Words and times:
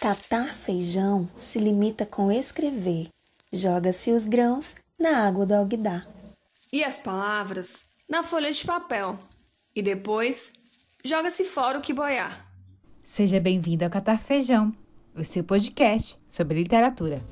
Catar 0.00 0.54
feijão 0.54 1.28
se 1.36 1.58
limita 1.58 2.06
com 2.06 2.32
escrever. 2.32 3.08
Joga-se 3.52 4.10
os 4.10 4.24
grãos 4.24 4.76
na 4.98 5.26
água 5.26 5.44
do 5.44 5.54
alguidar. 5.54 6.06
E 6.72 6.82
as 6.82 6.98
palavras 6.98 7.84
na 8.08 8.22
folha 8.22 8.50
de 8.50 8.64
papel. 8.64 9.18
E 9.76 9.82
depois 9.82 10.54
joga-se 11.04 11.44
fora 11.44 11.78
o 11.78 11.82
que 11.82 11.92
boiar. 11.92 12.50
Seja 13.04 13.38
bem-vindo 13.38 13.84
ao 13.84 13.90
Catar 13.90 14.18
Feijão, 14.18 14.74
o 15.14 15.22
seu 15.22 15.44
podcast 15.44 16.16
sobre 16.30 16.62
literatura. 16.62 17.22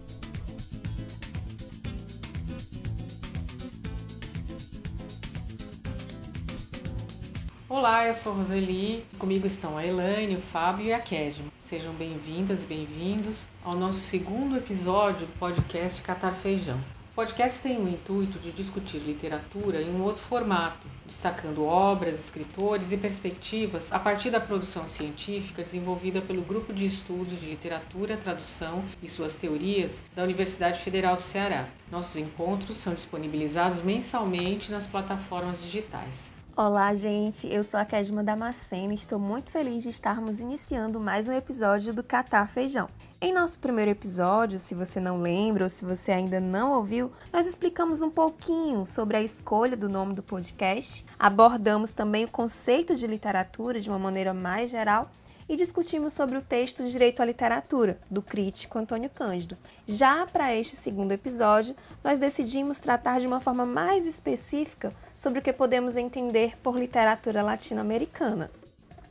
Olá, 7.78 8.08
eu 8.08 8.14
sou 8.14 8.32
Roseli. 8.32 9.04
Comigo 9.20 9.46
estão 9.46 9.78
a 9.78 9.86
Elaine, 9.86 10.34
o 10.34 10.40
Fábio 10.40 10.86
e 10.86 10.92
a 10.92 10.98
Kedma. 10.98 11.46
Sejam 11.64 11.94
bem-vindas 11.94 12.64
e 12.64 12.66
bem-vindos 12.66 13.44
ao 13.64 13.76
nosso 13.76 14.00
segundo 14.00 14.56
episódio 14.56 15.28
do 15.28 15.38
podcast 15.38 16.02
Catar 16.02 16.32
Feijão. 16.32 16.76
O 17.12 17.14
podcast 17.14 17.62
tem 17.62 17.78
o 17.78 17.88
intuito 17.88 18.36
de 18.40 18.50
discutir 18.50 18.98
literatura 18.98 19.80
em 19.80 19.90
um 19.90 20.02
outro 20.02 20.20
formato, 20.20 20.88
destacando 21.06 21.64
obras, 21.64 22.18
escritores 22.18 22.90
e 22.90 22.96
perspectivas 22.96 23.92
a 23.92 23.98
partir 24.00 24.30
da 24.30 24.40
produção 24.40 24.88
científica 24.88 25.62
desenvolvida 25.62 26.20
pelo 26.20 26.42
Grupo 26.42 26.72
de 26.72 26.84
Estudos 26.84 27.40
de 27.40 27.46
Literatura, 27.46 28.16
Tradução 28.16 28.82
e 29.00 29.08
suas 29.08 29.36
Teorias 29.36 30.02
da 30.16 30.24
Universidade 30.24 30.80
Federal 30.80 31.14
do 31.14 31.22
Ceará. 31.22 31.68
Nossos 31.92 32.16
encontros 32.16 32.76
são 32.78 32.92
disponibilizados 32.92 33.80
mensalmente 33.84 34.68
nas 34.72 34.84
plataformas 34.84 35.62
digitais. 35.62 36.37
Olá, 36.60 36.92
gente. 36.92 37.46
Eu 37.46 37.62
sou 37.62 37.78
a 37.78 37.84
Kedma 37.84 38.24
Damasceno 38.24 38.90
e 38.90 38.96
estou 38.96 39.16
muito 39.16 39.48
feliz 39.48 39.80
de 39.80 39.90
estarmos 39.90 40.40
iniciando 40.40 40.98
mais 40.98 41.28
um 41.28 41.32
episódio 41.32 41.94
do 41.94 42.02
Catar 42.02 42.48
Feijão. 42.48 42.88
Em 43.20 43.32
nosso 43.32 43.60
primeiro 43.60 43.92
episódio, 43.92 44.58
se 44.58 44.74
você 44.74 44.98
não 44.98 45.20
lembra 45.20 45.62
ou 45.62 45.70
se 45.70 45.84
você 45.84 46.10
ainda 46.10 46.40
não 46.40 46.72
ouviu, 46.72 47.12
nós 47.32 47.46
explicamos 47.46 48.02
um 48.02 48.10
pouquinho 48.10 48.84
sobre 48.84 49.16
a 49.16 49.22
escolha 49.22 49.76
do 49.76 49.88
nome 49.88 50.14
do 50.14 50.22
podcast, 50.22 51.06
abordamos 51.16 51.92
também 51.92 52.24
o 52.24 52.28
conceito 52.28 52.96
de 52.96 53.06
literatura 53.06 53.80
de 53.80 53.88
uma 53.88 53.96
maneira 54.00 54.34
mais 54.34 54.68
geral 54.68 55.12
e 55.48 55.56
discutimos 55.56 56.12
sobre 56.12 56.36
o 56.36 56.42
texto 56.42 56.84
Direito 56.84 57.20
à 57.20 57.24
Literatura, 57.24 57.98
do 58.10 58.20
crítico 58.20 58.78
Antônio 58.78 59.08
Cândido. 59.08 59.56
Já 59.86 60.26
para 60.26 60.54
este 60.54 60.76
segundo 60.76 61.12
episódio, 61.12 61.74
nós 62.04 62.18
decidimos 62.18 62.78
tratar 62.78 63.18
de 63.20 63.26
uma 63.26 63.40
forma 63.40 63.64
mais 63.64 64.06
específica 64.06 64.92
sobre 65.16 65.38
o 65.38 65.42
que 65.42 65.52
podemos 65.52 65.96
entender 65.96 66.52
por 66.62 66.78
literatura 66.78 67.42
latino-americana. 67.42 68.50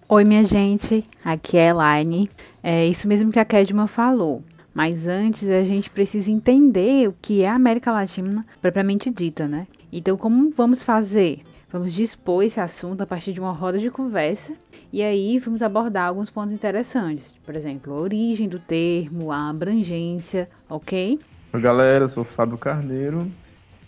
Oi, 0.07 0.23
minha 0.23 0.45
gente, 0.45 1.03
aqui 1.25 1.57
é 1.57 1.69
Elaine. 1.69 2.29
É 2.63 2.85
isso 2.85 3.07
mesmo 3.07 3.31
que 3.31 3.39
a 3.39 3.45
Kedma 3.45 3.87
falou. 3.87 4.43
Mas 4.73 5.07
antes 5.07 5.49
a 5.49 5.63
gente 5.63 5.89
precisa 5.89 6.29
entender 6.29 7.09
o 7.09 7.15
que 7.19 7.41
é 7.41 7.49
a 7.49 7.55
América 7.55 7.91
Latina 7.91 8.45
propriamente 8.61 9.09
dita, 9.09 9.47
né? 9.47 9.65
Então, 9.91 10.15
como 10.15 10.51
vamos 10.51 10.83
fazer? 10.83 11.41
Vamos 11.77 11.93
dispor 11.93 12.43
esse 12.43 12.59
assunto 12.59 13.01
a 13.01 13.05
partir 13.05 13.31
de 13.31 13.39
uma 13.39 13.51
roda 13.51 13.77
de 13.77 13.91
conversa 13.91 14.51
e 14.91 15.03
aí 15.03 15.37
vamos 15.37 15.61
abordar 15.61 16.07
alguns 16.07 16.27
pontos 16.27 16.51
interessantes, 16.51 17.35
por 17.45 17.55
exemplo, 17.55 17.93
a 17.93 17.99
origem 17.99 18.49
do 18.49 18.57
termo, 18.57 19.31
a 19.31 19.47
abrangência, 19.47 20.49
ok? 20.67 21.19
Oi 21.53 21.61
galera, 21.61 22.05
eu 22.05 22.09
sou 22.09 22.23
o 22.23 22.25
Fábio 22.25 22.57
Carneiro. 22.57 23.31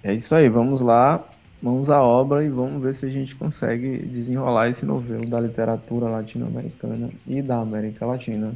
É 0.04 0.14
isso 0.14 0.36
aí, 0.36 0.48
vamos 0.50 0.82
lá, 0.82 1.28
vamos 1.64 1.90
à 1.90 2.00
obra 2.00 2.46
e 2.46 2.50
vamos 2.50 2.80
ver 2.80 2.94
se 2.94 3.08
a 3.08 3.10
gente 3.10 3.34
consegue 3.34 3.98
desenrolar 4.06 4.70
esse 4.70 4.86
novelo 4.86 5.28
da 5.28 5.40
literatura 5.40 6.08
latino-americana 6.10 7.10
e 7.26 7.42
da 7.42 7.58
América 7.58 8.06
Latina. 8.06 8.54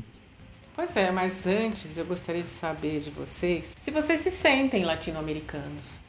Pois 0.76 0.96
é, 0.96 1.10
mas 1.10 1.48
antes 1.48 1.98
eu 1.98 2.06
gostaria 2.06 2.44
de 2.44 2.50
saber 2.50 3.00
de 3.00 3.10
vocês 3.10 3.76
se 3.80 3.90
vocês 3.90 4.22
se 4.22 4.30
sentem 4.30 4.86
latino-americanos. 4.86 6.00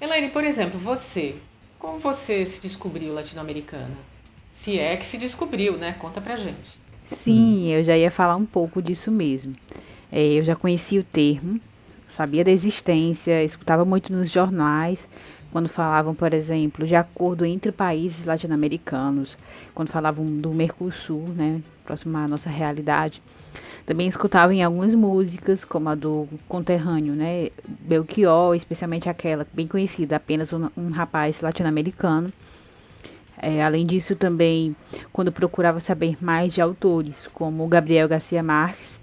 Elaine, 0.00 0.30
por 0.30 0.44
exemplo, 0.44 0.80
você, 0.80 1.36
como 1.80 1.98
você 1.98 2.44
se 2.44 2.60
descobriu 2.60 3.12
latino-americana? 3.14 3.96
Se 4.52 4.78
é 4.78 4.96
que 4.98 5.06
se 5.06 5.16
descobriu, 5.16 5.78
né? 5.78 5.96
Conta 5.98 6.20
pra 6.20 6.36
gente. 6.36 6.78
Sim, 7.24 7.68
eu 7.68 7.82
já 7.82 7.96
ia 7.96 8.10
falar 8.10 8.36
um 8.36 8.44
pouco 8.44 8.82
disso 8.82 9.10
mesmo. 9.10 9.54
É, 10.12 10.22
eu 10.22 10.44
já 10.44 10.54
conhecia 10.54 11.00
o 11.00 11.04
termo, 11.04 11.58
sabia 12.14 12.44
da 12.44 12.50
existência, 12.50 13.42
escutava 13.42 13.84
muito 13.84 14.12
nos 14.12 14.30
jornais, 14.30 15.08
quando 15.50 15.68
falavam, 15.68 16.14
por 16.14 16.34
exemplo, 16.34 16.86
de 16.86 16.94
acordo 16.94 17.46
entre 17.46 17.72
países 17.72 18.26
latino-americanos, 18.26 19.36
quando 19.74 19.88
falavam 19.88 20.26
do 20.26 20.52
Mercosul, 20.52 21.28
né, 21.28 21.62
próximo 21.84 22.16
à 22.18 22.28
nossa 22.28 22.50
realidade. 22.50 23.22
Também 23.86 24.06
escutava 24.06 24.54
em 24.54 24.62
algumas 24.62 24.94
músicas, 24.94 25.64
como 25.64 25.88
a 25.88 25.94
do 25.94 26.28
conterrâneo, 26.48 27.14
né, 27.14 27.50
Belchior, 27.66 28.54
especialmente 28.54 29.08
aquela 29.08 29.46
bem 29.52 29.66
conhecida, 29.66 30.16
apenas 30.16 30.52
um, 30.52 30.68
um 30.76 30.90
rapaz 30.90 31.40
latino-americano. 31.40 32.32
É, 33.42 33.62
além 33.64 33.86
disso, 33.86 34.14
também, 34.14 34.76
quando 35.12 35.32
procurava 35.32 35.80
saber 35.80 36.16
mais 36.20 36.52
de 36.52 36.60
autores, 36.60 37.26
como 37.32 37.66
Gabriel 37.66 38.06
Garcia 38.06 38.42
Marques, 38.42 39.00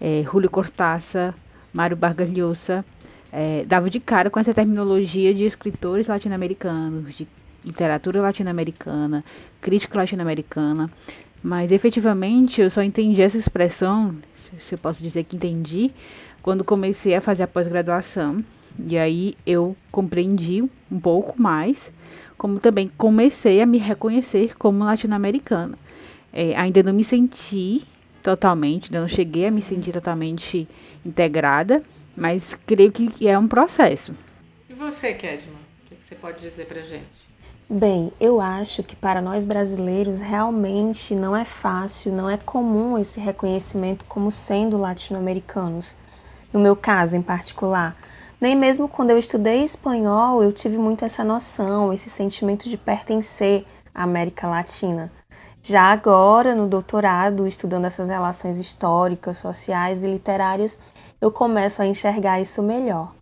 é, 0.00 0.24
Julio 0.24 0.50
Cortázar, 0.50 1.34
Mário 1.72 1.96
Vargas 1.96 2.28
Llosa, 2.30 2.84
é, 3.32 3.64
dava 3.64 3.88
de 3.88 4.00
cara 4.00 4.28
com 4.28 4.40
essa 4.40 4.52
terminologia 4.52 5.32
de 5.32 5.44
escritores 5.44 6.06
latino-americanos, 6.06 7.14
de 7.14 7.28
literatura 7.64 8.20
latino-americana, 8.20 9.24
crítica 9.60 9.98
latino-americana, 9.98 10.90
mas 11.46 11.70
efetivamente 11.70 12.60
eu 12.60 12.68
só 12.68 12.82
entendi 12.82 13.22
essa 13.22 13.38
expressão, 13.38 14.16
se 14.58 14.74
eu 14.74 14.78
posso 14.78 15.00
dizer 15.00 15.22
que 15.22 15.36
entendi, 15.36 15.92
quando 16.42 16.64
comecei 16.64 17.14
a 17.14 17.20
fazer 17.20 17.44
a 17.44 17.46
pós-graduação. 17.46 18.44
E 18.84 18.98
aí 18.98 19.36
eu 19.46 19.76
compreendi 19.92 20.60
um 20.90 20.98
pouco 21.00 21.40
mais 21.40 21.88
como 22.36 22.58
também 22.58 22.90
comecei 22.98 23.62
a 23.62 23.66
me 23.66 23.78
reconhecer 23.78 24.56
como 24.58 24.82
latino-americana. 24.82 25.78
É, 26.32 26.56
ainda 26.56 26.82
não 26.82 26.92
me 26.92 27.04
senti 27.04 27.84
totalmente, 28.24 28.86
ainda 28.86 29.02
não 29.02 29.08
cheguei 29.08 29.46
a 29.46 29.50
me 29.50 29.62
sentir 29.62 29.92
totalmente 29.92 30.68
integrada, 31.04 31.80
mas 32.16 32.58
creio 32.66 32.90
que 32.90 33.26
é 33.26 33.38
um 33.38 33.46
processo. 33.46 34.12
E 34.68 34.74
você, 34.74 35.14
Kedman? 35.14 35.65
Você 36.06 36.14
pode 36.14 36.38
dizer 36.38 36.68
pra 36.68 36.80
gente? 36.82 37.26
Bem, 37.68 38.12
eu 38.20 38.40
acho 38.40 38.80
que 38.84 38.94
para 38.94 39.20
nós 39.20 39.44
brasileiros 39.44 40.20
realmente 40.20 41.16
não 41.16 41.36
é 41.36 41.44
fácil, 41.44 42.12
não 42.12 42.30
é 42.30 42.36
comum 42.36 42.96
esse 42.96 43.18
reconhecimento 43.18 44.04
como 44.04 44.30
sendo 44.30 44.78
latino-americanos. 44.78 45.96
No 46.52 46.60
meu 46.60 46.76
caso 46.76 47.16
em 47.16 47.22
particular, 47.22 47.96
nem 48.40 48.54
mesmo 48.54 48.88
quando 48.88 49.10
eu 49.10 49.18
estudei 49.18 49.64
espanhol 49.64 50.44
eu 50.44 50.52
tive 50.52 50.78
muito 50.78 51.04
essa 51.04 51.24
noção, 51.24 51.92
esse 51.92 52.08
sentimento 52.08 52.68
de 52.68 52.76
pertencer 52.76 53.66
à 53.92 54.04
América 54.04 54.46
Latina. 54.46 55.10
Já 55.60 55.90
agora, 55.90 56.54
no 56.54 56.68
doutorado, 56.68 57.48
estudando 57.48 57.86
essas 57.86 58.10
relações 58.10 58.58
históricas, 58.58 59.38
sociais 59.38 60.04
e 60.04 60.06
literárias, 60.06 60.78
eu 61.20 61.32
começo 61.32 61.82
a 61.82 61.86
enxergar 61.86 62.40
isso 62.40 62.62
melhor. 62.62 63.15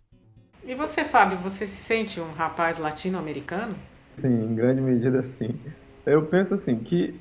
E 0.67 0.73
você, 0.73 1.03
Fábio, 1.03 1.37
você 1.37 1.67
se 1.67 1.77
sente 1.77 2.19
um 2.19 2.31
rapaz 2.31 2.79
latino-americano? 2.79 3.75
Sim, 4.17 4.45
em 4.45 4.55
grande 4.55 4.81
medida 4.81 5.21
sim. 5.21 5.59
Eu 6.03 6.25
penso 6.25 6.55
assim 6.55 6.79
que, 6.79 7.13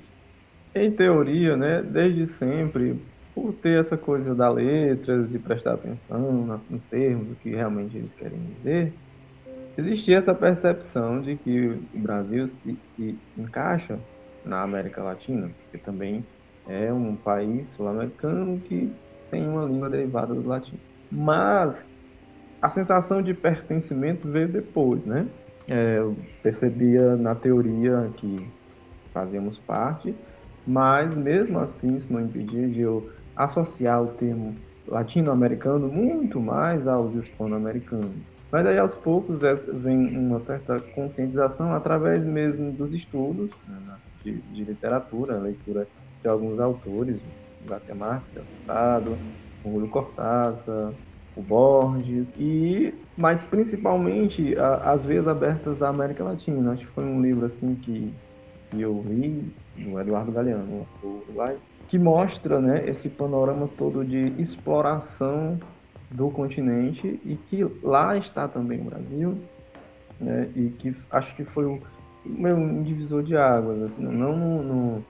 em 0.75 0.91
teoria, 0.91 1.55
né, 1.55 1.83
desde 1.83 2.27
sempre, 2.27 2.99
por 3.35 3.53
ter 3.53 3.81
essa 3.81 3.99
coisa 3.99 4.35
da 4.35 4.51
letra, 4.51 5.25
de 5.25 5.39
prestar 5.39 5.75
atenção 5.75 6.63
nos 6.71 6.83
termos, 6.85 7.29
do 7.29 7.37
que 7.37 7.51
realmente 7.51 7.99
eles 7.99 8.15
querem 8.15 8.39
dizer, 8.57 8.95
existia 9.77 10.19
essa 10.19 10.35
percepção 10.35 11.21
de 11.21 11.37
que 11.37 11.69
o 11.69 11.99
Brasil 11.99 12.49
se, 12.49 12.79
se 12.97 13.19
encaixa 13.37 13.99
na 14.43 14.63
América 14.63 15.03
Latina, 15.03 15.51
que 15.71 15.77
também 15.77 16.25
é 16.67 16.91
um 16.91 17.15
país 17.15 17.67
sul-americano 17.69 18.59
que 18.61 18.91
tem 19.31 19.47
uma 19.47 19.67
língua 19.67 19.91
derivada 19.91 20.35
do 20.35 20.49
latim. 20.49 20.79
Mas 21.13 21.87
a 22.65 22.71
sensação 22.71 23.21
de 23.21 23.35
pertencimento 23.35 24.27
veio 24.27 24.49
depois, 24.49 25.05
né? 25.05 25.29
É, 25.69 25.99
eu 25.99 26.17
percebia 26.43 27.15
na 27.15 27.35
teoria 27.35 28.11
que 28.17 28.51
fazíamos 29.13 29.59
parte, 29.59 30.15
mas 30.67 31.15
mesmo 31.15 31.59
assim 31.59 31.95
isso 31.95 32.11
não 32.11 32.23
impedia 32.23 32.67
de 32.71 32.81
eu 32.81 33.11
associar 33.37 34.03
o 34.03 34.15
termo 34.15 34.57
latino-americano 34.89 35.89
muito 35.89 36.41
mais 36.41 36.89
aos 36.89 37.15
hispano-americanos. 37.15 38.33
Mas 38.51 38.67
aí 38.67 38.79
aos 38.79 38.95
poucos 38.95 39.41
vem 39.83 40.17
uma 40.17 40.39
certa 40.39 40.81
conscientização 40.81 41.75
através 41.75 42.25
mesmo 42.25 42.73
dos 42.73 42.95
estudos 42.95 43.51
né, 43.69 43.99
de, 44.25 44.41
de, 44.41 44.65
literatura, 44.65 45.39
leitura 45.39 45.87
de 46.23 46.31
alguns 46.31 46.59
autores, 46.59 47.21
Garcia 47.61 47.95
Marques, 47.95 48.31
que 48.33 48.39
é 48.39 48.45
citado, 48.45 49.19
Julio 49.63 49.91
Cortázar, 49.91 50.95
o 51.37 51.43
Borges, 51.43 52.33
e 52.37 52.95
mas 53.17 53.43
principalmente 53.43 54.57
a, 54.57 54.93
as 54.93 55.05
veias 55.05 55.27
abertas 55.27 55.79
da 55.79 55.89
América 55.89 56.25
Latina. 56.25 56.73
Acho 56.73 56.87
que 56.87 56.93
foi 56.93 57.05
um 57.05 57.21
livro 57.21 57.47
assim 57.47 57.75
que, 57.77 58.13
que 58.71 58.81
eu 58.81 59.05
li, 59.07 59.53
do 59.77 59.99
Eduardo 59.99 60.33
Galeano, 60.33 60.87
do 61.03 61.09
Uruguai, 61.09 61.57
que 61.89 61.99
mostra 61.99 62.61
né, 62.61 62.89
esse 62.89 63.09
panorama 63.09 63.69
todo 63.77 64.05
de 64.05 64.33
exploração 64.41 65.59
do 66.11 66.31
continente 66.31 67.21
e 67.25 67.37
que 67.37 67.65
lá 67.83 68.17
está 68.17 68.47
também 68.47 68.81
o 68.81 68.85
Brasil, 68.85 69.39
né, 70.21 70.49
e 70.55 70.69
que 70.71 70.95
acho 71.11 71.35
que 71.35 71.45
foi 71.45 71.67
um, 71.67 71.81
um 72.27 72.83
divisor 72.83 73.23
de 73.23 73.37
águas, 73.37 73.83
assim, 73.83 74.03
não 74.03 74.37
no, 74.37 74.63
no, 74.63 75.05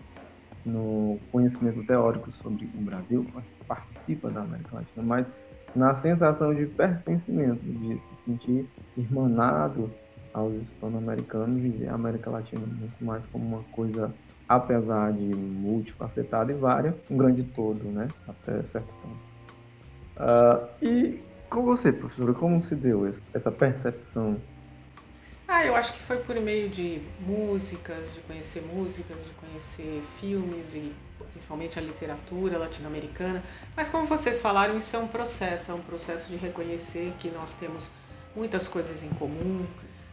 no 0.64 1.18
conhecimento 1.30 1.84
teórico 1.84 2.30
sobre 2.32 2.64
o 2.74 2.82
Brasil, 2.82 3.26
mas 3.34 3.44
participa 3.68 4.30
da 4.30 4.40
América 4.40 4.76
Latina, 4.76 5.04
mas 5.04 5.26
na 5.74 5.94
sensação 5.94 6.54
de 6.54 6.66
pertencimento, 6.66 7.62
de 7.64 7.98
se 7.98 8.24
sentir 8.24 8.68
irmanado 8.96 9.90
aos 10.32 10.54
hispano-americanos 10.54 11.58
e 11.80 11.86
a 11.86 11.94
América 11.94 12.30
Latina 12.30 12.66
muito 12.66 13.04
mais 13.04 13.24
como 13.26 13.44
uma 13.44 13.62
coisa, 13.72 14.12
apesar 14.48 15.12
de 15.12 15.24
multifacetada 15.24 16.52
e 16.52 16.54
vária, 16.54 16.94
um 17.10 17.16
grande 17.16 17.44
todo, 17.44 17.84
né? 17.84 18.08
Até 18.28 18.62
certo 18.64 18.92
ponto. 19.02 19.34
Uh, 20.16 20.68
e 20.84 21.22
com 21.48 21.62
você, 21.62 21.92
professora, 21.92 22.32
como 22.34 22.60
se 22.62 22.74
deu 22.74 23.06
essa 23.32 23.50
percepção? 23.50 24.36
Ah, 25.46 25.64
eu 25.64 25.76
acho 25.76 25.92
que 25.92 26.00
foi 26.00 26.18
por 26.18 26.34
meio 26.36 26.70
de 26.70 27.02
músicas, 27.20 28.14
de 28.14 28.20
conhecer 28.20 28.62
músicas, 28.62 29.24
de 29.24 29.30
conhecer 29.32 30.02
filmes 30.18 30.74
e 30.74 30.92
principalmente 31.30 31.78
a 31.78 31.82
literatura 31.82 32.56
latino-americana. 32.58 33.42
Mas 33.76 33.90
como 33.90 34.06
vocês 34.06 34.40
falaram, 34.40 34.78
isso 34.78 34.96
é 34.96 34.98
um 34.98 35.08
processo, 35.08 35.70
é 35.70 35.74
um 35.74 35.82
processo 35.82 36.30
de 36.30 36.36
reconhecer 36.36 37.12
que 37.18 37.28
nós 37.28 37.54
temos 37.54 37.90
muitas 38.34 38.66
coisas 38.68 39.04
em 39.04 39.10
comum, 39.10 39.66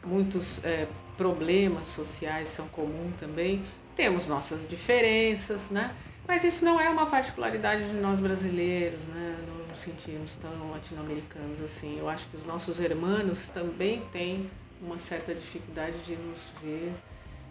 muitos 0.04 0.64
é, 0.66 0.88
problemas 1.18 1.88
sociais 1.88 2.50
são 2.50 2.68
comuns 2.68 3.16
também, 3.18 3.64
temos 3.96 4.28
nossas 4.28 4.68
diferenças, 4.68 5.70
né? 5.70 5.96
Mas 6.28 6.44
isso 6.44 6.64
não 6.66 6.80
é 6.80 6.90
uma 6.90 7.06
particularidade 7.06 7.88
de 7.88 7.96
nós 7.98 8.20
brasileiros, 8.20 9.02
né? 9.06 9.38
Não 9.48 9.68
nos 9.68 9.80
sentimos 9.80 10.36
tão 10.36 10.72
latino-americanos 10.72 11.62
assim. 11.62 11.98
Eu 11.98 12.10
acho 12.10 12.28
que 12.28 12.36
os 12.36 12.46
nossos 12.46 12.80
irmãos 12.80 13.48
também 13.54 14.02
têm 14.12 14.50
uma 14.82 14.98
certa 14.98 15.34
dificuldade 15.34 15.98
de 16.00 16.16
nos 16.16 16.52
ver 16.62 16.92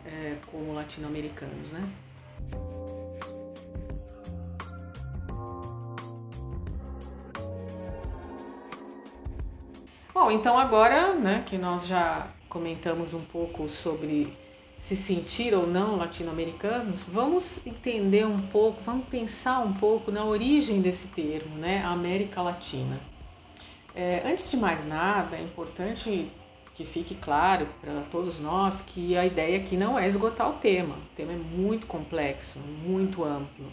é, 0.05 0.37
como 0.47 0.73
latino-americanos, 0.73 1.71
né? 1.71 1.89
Bom, 10.13 10.31
então 10.31 10.59
agora, 10.59 11.15
né, 11.15 11.43
que 11.47 11.57
nós 11.57 11.87
já 11.87 12.27
comentamos 12.49 13.15
um 13.15 13.23
pouco 13.23 13.69
sobre 13.69 14.37
se 14.79 14.97
sentir 14.97 15.55
ou 15.55 15.67
não 15.67 15.97
latino-americanos, 15.97 17.05
vamos 17.05 17.65
entender 17.67 18.27
um 18.27 18.41
pouco, 18.41 18.83
vamos 18.83 19.07
pensar 19.07 19.61
um 19.61 19.73
pouco 19.73 20.11
na 20.11 20.25
origem 20.25 20.81
desse 20.81 21.09
termo, 21.09 21.57
né, 21.57 21.83
América 21.85 22.43
Latina. 22.43 22.99
É, 23.95 24.23
antes 24.25 24.51
de 24.51 24.57
mais 24.57 24.85
nada, 24.85 25.37
é 25.37 25.43
importante 25.43 26.31
que 26.81 26.85
fique 26.87 27.15
claro 27.15 27.69
para 27.79 28.01
todos 28.11 28.41
nós 28.41 28.81
que 28.81 29.15
a 29.15 29.27
ideia 29.27 29.59
aqui 29.59 29.77
não 29.77 29.99
é 29.99 30.09
esgotar 30.09 30.49
o 30.49 30.55
tema. 30.55 30.95
O 30.95 31.15
tema 31.15 31.33
é 31.33 31.37
muito 31.37 31.87
complexo, 31.87 32.59
muito 32.59 33.23
amplo. 33.23 33.71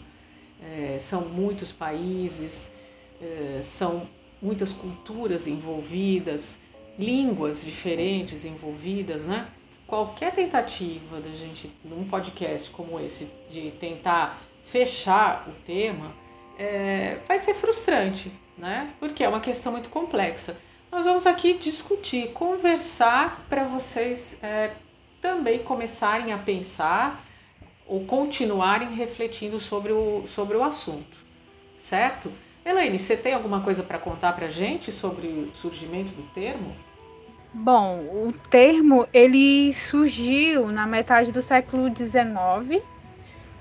É, 0.60 0.98
são 0.98 1.22
muitos 1.22 1.72
países, 1.72 2.70
é, 3.18 3.60
são 3.62 4.06
muitas 4.42 4.74
culturas 4.74 5.46
envolvidas, 5.46 6.60
línguas 6.98 7.64
diferentes 7.64 8.44
envolvidas, 8.44 9.26
né? 9.26 9.48
Qualquer 9.86 10.32
tentativa 10.34 11.18
da 11.18 11.30
gente, 11.30 11.72
num 11.82 12.04
podcast 12.04 12.70
como 12.70 13.00
esse, 13.00 13.30
de 13.50 13.70
tentar 13.70 14.42
fechar 14.62 15.48
o 15.48 15.52
tema, 15.64 16.14
é, 16.58 17.20
vai 17.26 17.38
ser 17.38 17.54
frustrante, 17.54 18.30
né? 18.58 18.92
Porque 19.00 19.24
é 19.24 19.28
uma 19.30 19.40
questão 19.40 19.72
muito 19.72 19.88
complexa. 19.88 20.58
Nós 20.90 21.04
vamos 21.04 21.26
aqui 21.26 21.52
discutir, 21.52 22.32
conversar 22.32 23.44
para 23.46 23.64
vocês 23.64 24.38
é, 24.42 24.72
também 25.20 25.58
começarem 25.58 26.32
a 26.32 26.38
pensar 26.38 27.22
ou 27.86 28.04
continuarem 28.06 28.94
refletindo 28.94 29.60
sobre 29.60 29.92
o, 29.92 30.26
sobre 30.26 30.56
o 30.56 30.64
assunto, 30.64 31.16
certo? 31.76 32.32
Elaine, 32.64 32.98
você 32.98 33.16
tem 33.16 33.34
alguma 33.34 33.60
coisa 33.60 33.82
para 33.82 33.98
contar 33.98 34.32
para 34.32 34.48
gente 34.48 34.90
sobre 34.90 35.26
o 35.26 35.54
surgimento 35.54 36.12
do 36.12 36.22
termo? 36.32 36.74
Bom, 37.52 37.98
o 38.26 38.32
termo 38.50 39.06
ele 39.12 39.74
surgiu 39.74 40.68
na 40.68 40.86
metade 40.86 41.32
do 41.32 41.42
século 41.42 41.94
XIX 41.94 42.82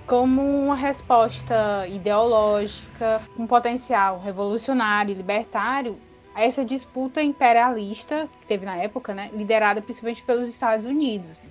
como 0.06 0.42
uma 0.42 0.76
resposta 0.76 1.86
ideológica, 1.88 3.22
um 3.38 3.46
potencial 3.46 4.20
revolucionário 4.20 5.12
e 5.12 5.16
libertário 5.16 5.98
a 6.38 6.44
essa 6.44 6.64
disputa 6.64 7.20
imperialista 7.20 8.30
que 8.40 8.46
teve 8.46 8.64
na 8.64 8.78
época, 8.78 9.12
né, 9.12 9.32
liderada 9.34 9.82
principalmente 9.82 10.22
pelos 10.22 10.48
Estados 10.48 10.86
Unidos. 10.86 11.50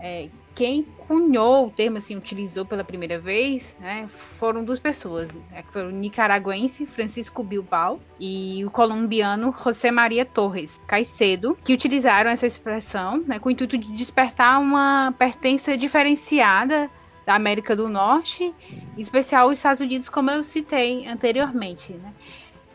É, 0.00 0.28
quem 0.56 0.82
cunhou 0.82 1.68
o 1.68 1.70
termo, 1.70 1.98
assim, 1.98 2.16
utilizou 2.16 2.66
pela 2.66 2.82
primeira 2.82 3.20
vez, 3.20 3.76
né, 3.78 4.08
foram 4.36 4.64
duas 4.64 4.80
pessoas, 4.80 5.32
né, 5.32 5.62
que 5.62 5.72
foram 5.72 5.90
o 5.90 5.92
nicaragüense 5.92 6.84
Francisco 6.84 7.44
Bilbao 7.44 8.00
e 8.18 8.64
o 8.64 8.70
colombiano 8.72 9.54
José 9.62 9.92
Maria 9.92 10.24
Torres 10.24 10.80
Caicedo, 10.84 11.56
que 11.62 11.72
utilizaram 11.72 12.28
essa 12.28 12.46
expressão 12.46 13.22
né, 13.24 13.38
com 13.38 13.48
o 13.48 13.52
intuito 13.52 13.78
de 13.78 13.92
despertar 13.92 14.60
uma 14.60 15.14
pertença 15.16 15.78
diferenciada 15.78 16.90
da 17.24 17.36
América 17.36 17.76
do 17.76 17.88
Norte, 17.88 18.52
em 18.96 19.00
especial 19.00 19.48
os 19.48 19.58
Estados 19.58 19.80
Unidos, 19.80 20.08
como 20.08 20.28
eu 20.28 20.42
citei 20.42 21.06
anteriormente. 21.06 21.92
Né? 21.92 22.12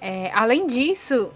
É, 0.06 0.30
além 0.34 0.68
disso, 0.68 1.32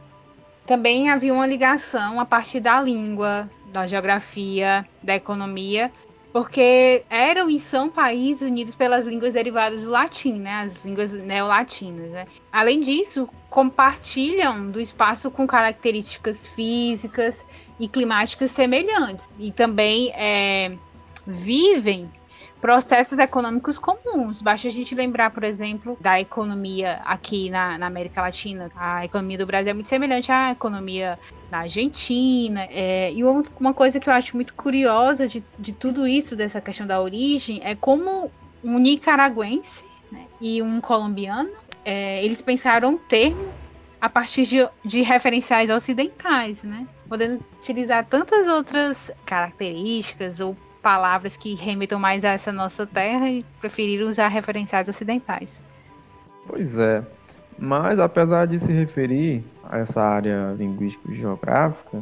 também 0.65 1.09
havia 1.09 1.33
uma 1.33 1.47
ligação 1.47 2.19
a 2.19 2.25
partir 2.25 2.59
da 2.59 2.81
língua, 2.81 3.49
da 3.71 3.87
geografia, 3.87 4.85
da 5.01 5.15
economia, 5.15 5.89
porque 6.33 7.01
eram 7.09 7.49
e 7.49 7.61
são 7.61 7.89
países 7.89 8.41
unidos 8.41 8.75
pelas 8.75 9.05
línguas 9.05 9.31
derivadas 9.31 9.83
do 9.83 9.89
latim, 9.89 10.33
né, 10.33 10.69
as 10.69 10.83
línguas 10.83 11.13
neolatinas. 11.13 12.11
Né? 12.11 12.27
Além 12.51 12.81
disso, 12.81 13.29
compartilham 13.49 14.69
do 14.69 14.81
espaço 14.81 15.31
com 15.31 15.47
características 15.47 16.45
físicas 16.47 17.37
e 17.79 17.87
climáticas 17.87 18.51
semelhantes 18.51 19.29
e 19.39 19.49
também 19.49 20.11
é, 20.13 20.75
vivem 21.25 22.11
processos 22.61 23.19
econômicos 23.19 23.77
comuns. 23.77 24.41
Basta 24.41 24.67
a 24.67 24.71
gente 24.71 24.95
lembrar, 24.95 25.31
por 25.31 25.43
exemplo, 25.43 25.97
da 25.99 26.19
economia 26.19 27.01
aqui 27.05 27.49
na, 27.49 27.77
na 27.77 27.87
América 27.87 28.21
Latina. 28.21 28.71
A 28.75 29.05
economia 29.05 29.37
do 29.37 29.45
Brasil 29.45 29.71
é 29.71 29.73
muito 29.73 29.89
semelhante 29.89 30.31
à 30.31 30.51
economia 30.51 31.19
da 31.49 31.59
Argentina. 31.59 32.67
É, 32.69 33.11
e 33.13 33.23
uma 33.23 33.73
coisa 33.73 33.99
que 33.99 34.09
eu 34.09 34.13
acho 34.13 34.35
muito 34.35 34.53
curiosa 34.53 35.27
de, 35.27 35.43
de 35.57 35.73
tudo 35.73 36.07
isso, 36.07 36.35
dessa 36.35 36.59
questão 36.59 36.87
da 36.87 36.99
origem, 37.01 37.61
é 37.63 37.75
como 37.75 38.31
um 38.63 38.79
nicaragüense 38.79 39.83
né, 40.11 40.25
e 40.41 40.61
um 40.61 40.81
colombiano, 40.81 41.51
é, 41.85 42.23
eles 42.23 42.41
pensaram 42.41 42.89
um 42.89 42.97
termo 42.97 43.47
a 43.99 44.09
partir 44.09 44.45
de, 44.45 44.67
de 44.83 45.01
referenciais 45.01 45.69
ocidentais, 45.69 46.61
né? 46.61 46.87
Podendo 47.07 47.43
utilizar 47.59 48.05
tantas 48.05 48.47
outras 48.47 49.11
características 49.25 50.39
ou 50.39 50.55
palavras 50.77 51.35
que 51.35 51.55
remetam 51.55 51.99
mais 51.99 52.23
a 52.23 52.29
essa 52.29 52.51
nossa 52.51 52.85
terra 52.85 53.29
e 53.29 53.43
preferiram 53.59 54.07
usar 54.07 54.27
referenciais 54.27 54.87
ocidentais. 54.87 55.49
Pois 56.47 56.77
é. 56.77 57.03
Mas 57.59 57.99
apesar 57.99 58.45
de 58.45 58.59
se 58.59 58.71
referir 58.71 59.43
a 59.63 59.79
essa 59.79 60.01
área 60.01 60.53
linguístico-geográfica, 60.57 62.01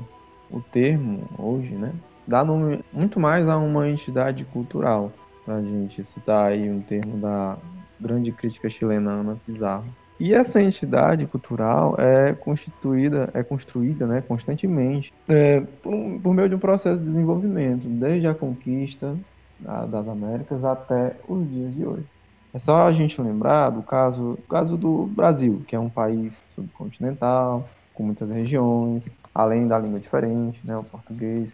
o 0.51 0.59
termo 0.59 1.27
hoje, 1.37 1.73
né, 1.73 1.93
dá 2.27 2.43
nome 2.43 2.83
muito 2.91 3.19
mais 3.19 3.47
a 3.47 3.57
uma 3.57 3.89
entidade 3.89 4.45
cultural. 4.45 5.11
Para 5.45 5.55
a 5.55 5.61
gente 5.61 6.03
citar 6.03 6.47
aí 6.47 6.69
um 6.69 6.81
termo 6.81 7.17
da 7.17 7.57
grande 7.99 8.31
crítica 8.31 8.67
chilena 8.67 9.11
Ana 9.11 9.37
Pizarro. 9.45 9.85
E 10.19 10.33
essa 10.33 10.61
entidade 10.61 11.25
cultural 11.27 11.95
é 11.97 12.33
constituída, 12.33 13.29
é 13.33 13.43
construída 13.43 14.07
né, 14.07 14.23
constantemente 14.25 15.13
é, 15.27 15.59
por, 15.59 15.93
por, 16.23 16.33
meio 16.33 16.47
de 16.47 16.55
um 16.55 16.59
processo 16.59 16.99
de 16.99 17.05
desenvolvimento, 17.05 17.87
desde 17.87 18.27
a 18.27 18.33
conquista 18.33 19.15
da, 19.59 19.85
das 19.85 20.07
Américas 20.07 20.63
até 20.63 21.17
os 21.27 21.49
dias 21.49 21.73
de 21.73 21.85
hoje. 21.85 22.05
É 22.53 22.59
só 22.59 22.87
a 22.87 22.91
gente 22.93 23.21
lembrar 23.21 23.69
do 23.69 23.83
caso, 23.83 24.39
caso 24.49 24.77
do 24.77 25.07
Brasil, 25.07 25.61
que 25.67 25.75
é 25.75 25.79
um 25.79 25.89
país 25.89 26.41
subcontinental, 26.55 27.67
com 27.93 28.03
muitas 28.03 28.29
regiões, 28.29 29.09
além 29.33 29.67
da 29.67 29.77
língua 29.77 29.99
diferente, 29.99 30.61
né, 30.63 30.77
o 30.77 30.83
português. 30.83 31.51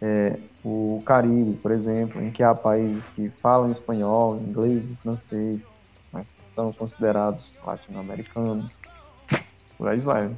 É, 0.00 0.38
o 0.62 1.02
Caribe, 1.04 1.54
por 1.54 1.72
exemplo, 1.72 2.22
em 2.22 2.30
que 2.30 2.42
há 2.42 2.54
países 2.54 3.08
que 3.08 3.30
falam 3.30 3.72
espanhol, 3.72 4.36
inglês 4.36 4.90
e 4.90 4.96
francês, 4.96 5.62
mas 6.12 6.26
são 6.58 6.72
considerados 6.72 7.52
latino-americanos. 7.64 8.74
Por 9.76 9.88
aí 9.88 10.00
vai. 10.00 10.34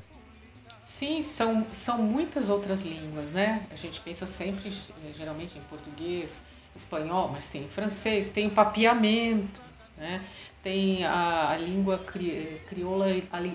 Sim, 0.82 1.22
são, 1.22 1.66
são 1.72 1.98
muitas 1.98 2.50
outras 2.50 2.82
línguas, 2.82 3.32
né? 3.32 3.66
A 3.70 3.76
gente 3.76 4.00
pensa 4.00 4.26
sempre, 4.26 4.70
geralmente, 5.16 5.56
em 5.56 5.62
português, 5.62 6.42
espanhol, 6.76 7.28
mas 7.28 7.48
tem 7.48 7.66
francês, 7.68 8.28
tem 8.28 8.48
o 8.48 8.50
papiamento, 8.50 9.60
né? 9.96 10.22
tem 10.62 11.04
a, 11.04 11.50
a 11.50 11.56
língua 11.56 11.98
cri, 11.98 12.60
crioula 12.68 13.06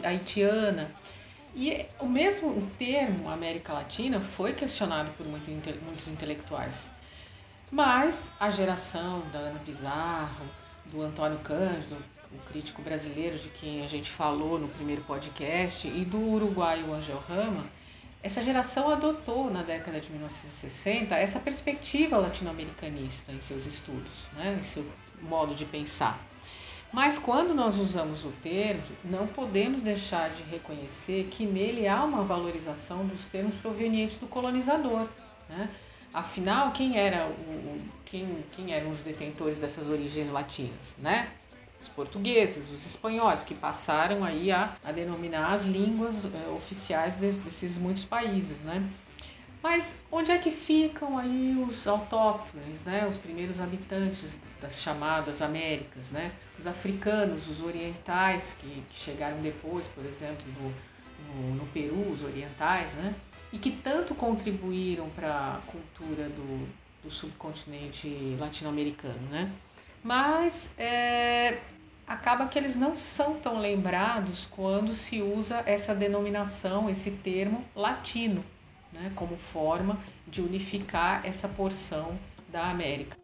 haitiana. 0.04 0.92
E 1.56 1.86
o 2.00 2.06
mesmo 2.06 2.68
termo 2.78 3.30
América 3.30 3.74
Latina 3.74 4.20
foi 4.20 4.54
questionado 4.54 5.12
por 5.12 5.26
muito, 5.26 5.50
muitos 5.84 6.08
intelectuais. 6.08 6.92
Mas 7.72 8.32
a 8.40 8.50
geração 8.50 9.22
da 9.32 9.40
Ana 9.40 9.60
Pizarro, 9.60 10.46
do 10.86 11.02
Antônio 11.02 11.40
Cândido, 11.40 11.98
o 12.36 12.40
crítico 12.50 12.82
brasileiro 12.82 13.38
de 13.38 13.50
quem 13.50 13.84
a 13.84 13.88
gente 13.88 14.10
falou 14.10 14.60
no 14.60 14.68
primeiro 14.68 15.02
podcast, 15.04 15.88
e 15.88 16.06
do 16.06 16.20
uruguaio 16.20 16.94
Angel 16.94 17.22
Rama, 17.28 17.66
essa 18.22 18.42
geração 18.42 18.90
adotou 18.90 19.52
na 19.52 19.62
década 19.62 20.00
de 20.00 20.10
1960 20.10 21.16
essa 21.16 21.40
perspectiva 21.40 22.18
latino-americanista 22.18 23.32
em 23.32 23.40
seus 23.40 23.66
estudos, 23.66 24.26
né, 24.34 24.58
em 24.60 24.64
seu 24.64 24.86
modo 25.22 25.54
de 25.54 25.66
pensar. 25.66 26.20
Mas 26.92 27.18
quando 27.18 27.54
nós 27.54 27.78
usamos 27.78 28.24
o 28.24 28.32
termo, 28.42 28.82
não 29.04 29.28
podemos 29.28 29.82
deixar 29.82 30.30
de 30.30 30.44
reconhecer 30.44 31.28
que 31.30 31.46
nele 31.46 31.88
há 31.88 32.04
uma 32.04 32.24
valorização 32.24 33.06
dos 33.06 33.28
termos 33.28 33.54
provenientes 33.56 34.18
do 34.18 34.28
colonizador. 34.28 35.08
Né? 35.50 35.70
Afinal, 36.14 36.72
quem, 36.72 36.98
era 36.98 37.28
o, 37.28 37.82
quem, 38.06 38.44
quem 38.54 38.74
eram 38.74 38.92
os 38.92 39.02
detentores 39.02 39.60
dessas 39.60 39.90
origens 39.90 40.32
latinas? 40.32 40.96
Né? 40.98 41.30
Os 41.86 41.90
portugueses, 41.90 42.68
os 42.72 42.84
espanhóis, 42.84 43.44
que 43.44 43.54
passaram 43.54 44.24
aí 44.24 44.52
a, 44.52 44.76
a 44.84 44.92
denominar 44.92 45.54
as 45.54 45.66
línguas 45.66 46.26
é, 46.26 46.50
oficiais 46.50 47.16
des, 47.18 47.40
desses 47.42 47.78
muitos 47.78 48.04
países. 48.04 48.58
Né? 48.62 48.90
Mas 49.62 50.02
onde 50.12 50.32
é 50.32 50.38
que 50.40 50.50
ficam 50.50 51.16
aí 51.16 51.56
os 51.68 51.88
autóctones, 51.88 52.84
né? 52.84 53.06
os 53.08 53.18
primeiros 53.20 53.60
habitantes 53.60 54.42
das 54.60 54.82
chamadas 54.82 55.44
Américas? 55.44 56.12
Né? 56.12 56.32
Os 56.58 56.66
africanos, 56.66 57.48
os 57.48 57.62
orientais 57.62 58.58
que, 58.60 58.84
que 58.90 58.98
chegaram 58.98 59.40
depois, 59.42 59.86
por 59.86 60.04
exemplo, 60.06 60.46
no, 60.60 60.74
no, 61.28 61.56
no, 61.56 61.68
Peru, 61.68 62.12
os 62.12 62.24
orientais, 62.24 62.96
né? 62.96 63.14
e 63.54 63.60
que 63.60 63.70
tanto 63.70 64.16
contribuíram 64.16 65.08
para 65.10 65.56
a 65.56 65.58
cultura 65.68 66.30
do, 66.30 66.68
do 67.04 67.12
subcontinente 67.12 68.36
latino-americano. 68.40 69.30
Né? 69.30 69.52
Mas 70.04 70.72
é, 70.78 71.58
acaba 72.08 72.48
que 72.48 72.58
eles 72.58 72.76
não 72.76 72.98
são 72.98 73.36
tão 73.36 73.60
lembrados 73.60 74.48
quando 74.52 74.94
se 74.94 75.22
usa 75.22 75.64
essa 75.66 75.94
denominação, 75.96 76.90
esse 76.90 77.12
termo 77.12 77.64
latino 77.76 78.44
né, 78.96 79.12
como 79.16 79.38
forma 79.38 79.98
de 80.28 80.42
unificar 80.42 81.22
essa 81.26 81.48
porção 81.48 82.14
da 82.50 82.70
América. 82.70 83.18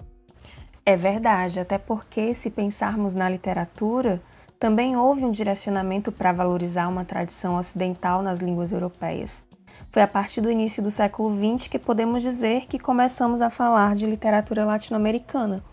É 0.86 0.96
verdade, 0.96 1.60
até 1.60 1.78
porque, 1.78 2.34
se 2.34 2.50
pensarmos 2.50 3.14
na 3.14 3.30
literatura, 3.30 4.22
também 4.60 4.96
houve 4.96 5.24
um 5.24 5.32
direcionamento 5.32 6.12
para 6.12 6.32
valorizar 6.32 6.88
uma 6.88 7.06
tradição 7.06 7.56
ocidental 7.56 8.22
nas 8.22 8.40
línguas 8.40 8.72
europeias. 8.72 9.44
Foi 9.92 10.02
a 10.02 10.08
partir 10.08 10.42
do 10.42 10.52
início 10.52 10.82
do 10.82 10.92
século 10.92 11.36
XX 11.36 11.68
que 11.68 11.80
podemos 11.80 12.22
dizer 12.22 12.66
que 12.66 12.80
começamos 12.80 13.42
a 13.42 13.50
falar 13.50 13.96
de 13.96 14.06
literatura 14.06 14.66
latino-americana. 14.66 15.64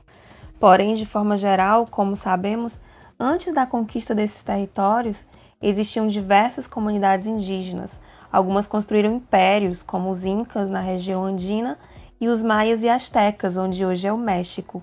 Porém, 0.59 0.95
de 0.95 1.07
forma 1.07 1.37
geral, 1.37 1.87
como 1.88 2.17
sabemos, 2.17 2.81
antes 3.19 3.53
da 3.53 3.67
conquista 3.67 4.15
desses 4.15 4.43
territórios, 4.43 5.27
existiam 5.61 6.09
diversas 6.09 6.67
comunidades 6.67 7.27
indígenas, 7.27 8.01
Algumas 8.31 8.67
construíram 8.67 9.17
impérios, 9.17 9.83
como 9.83 10.11
os 10.11 10.25
Incas 10.25 10.69
na 10.69 10.81
região 10.81 11.25
andina 11.25 11.79
e 12.21 12.29
os 12.29 12.43
Maias 12.43 12.83
e 12.83 12.89
Astecas, 12.89 13.57
onde 13.57 13.85
hoje 13.85 14.07
é 14.07 14.13
o 14.13 14.19
México. 14.19 14.83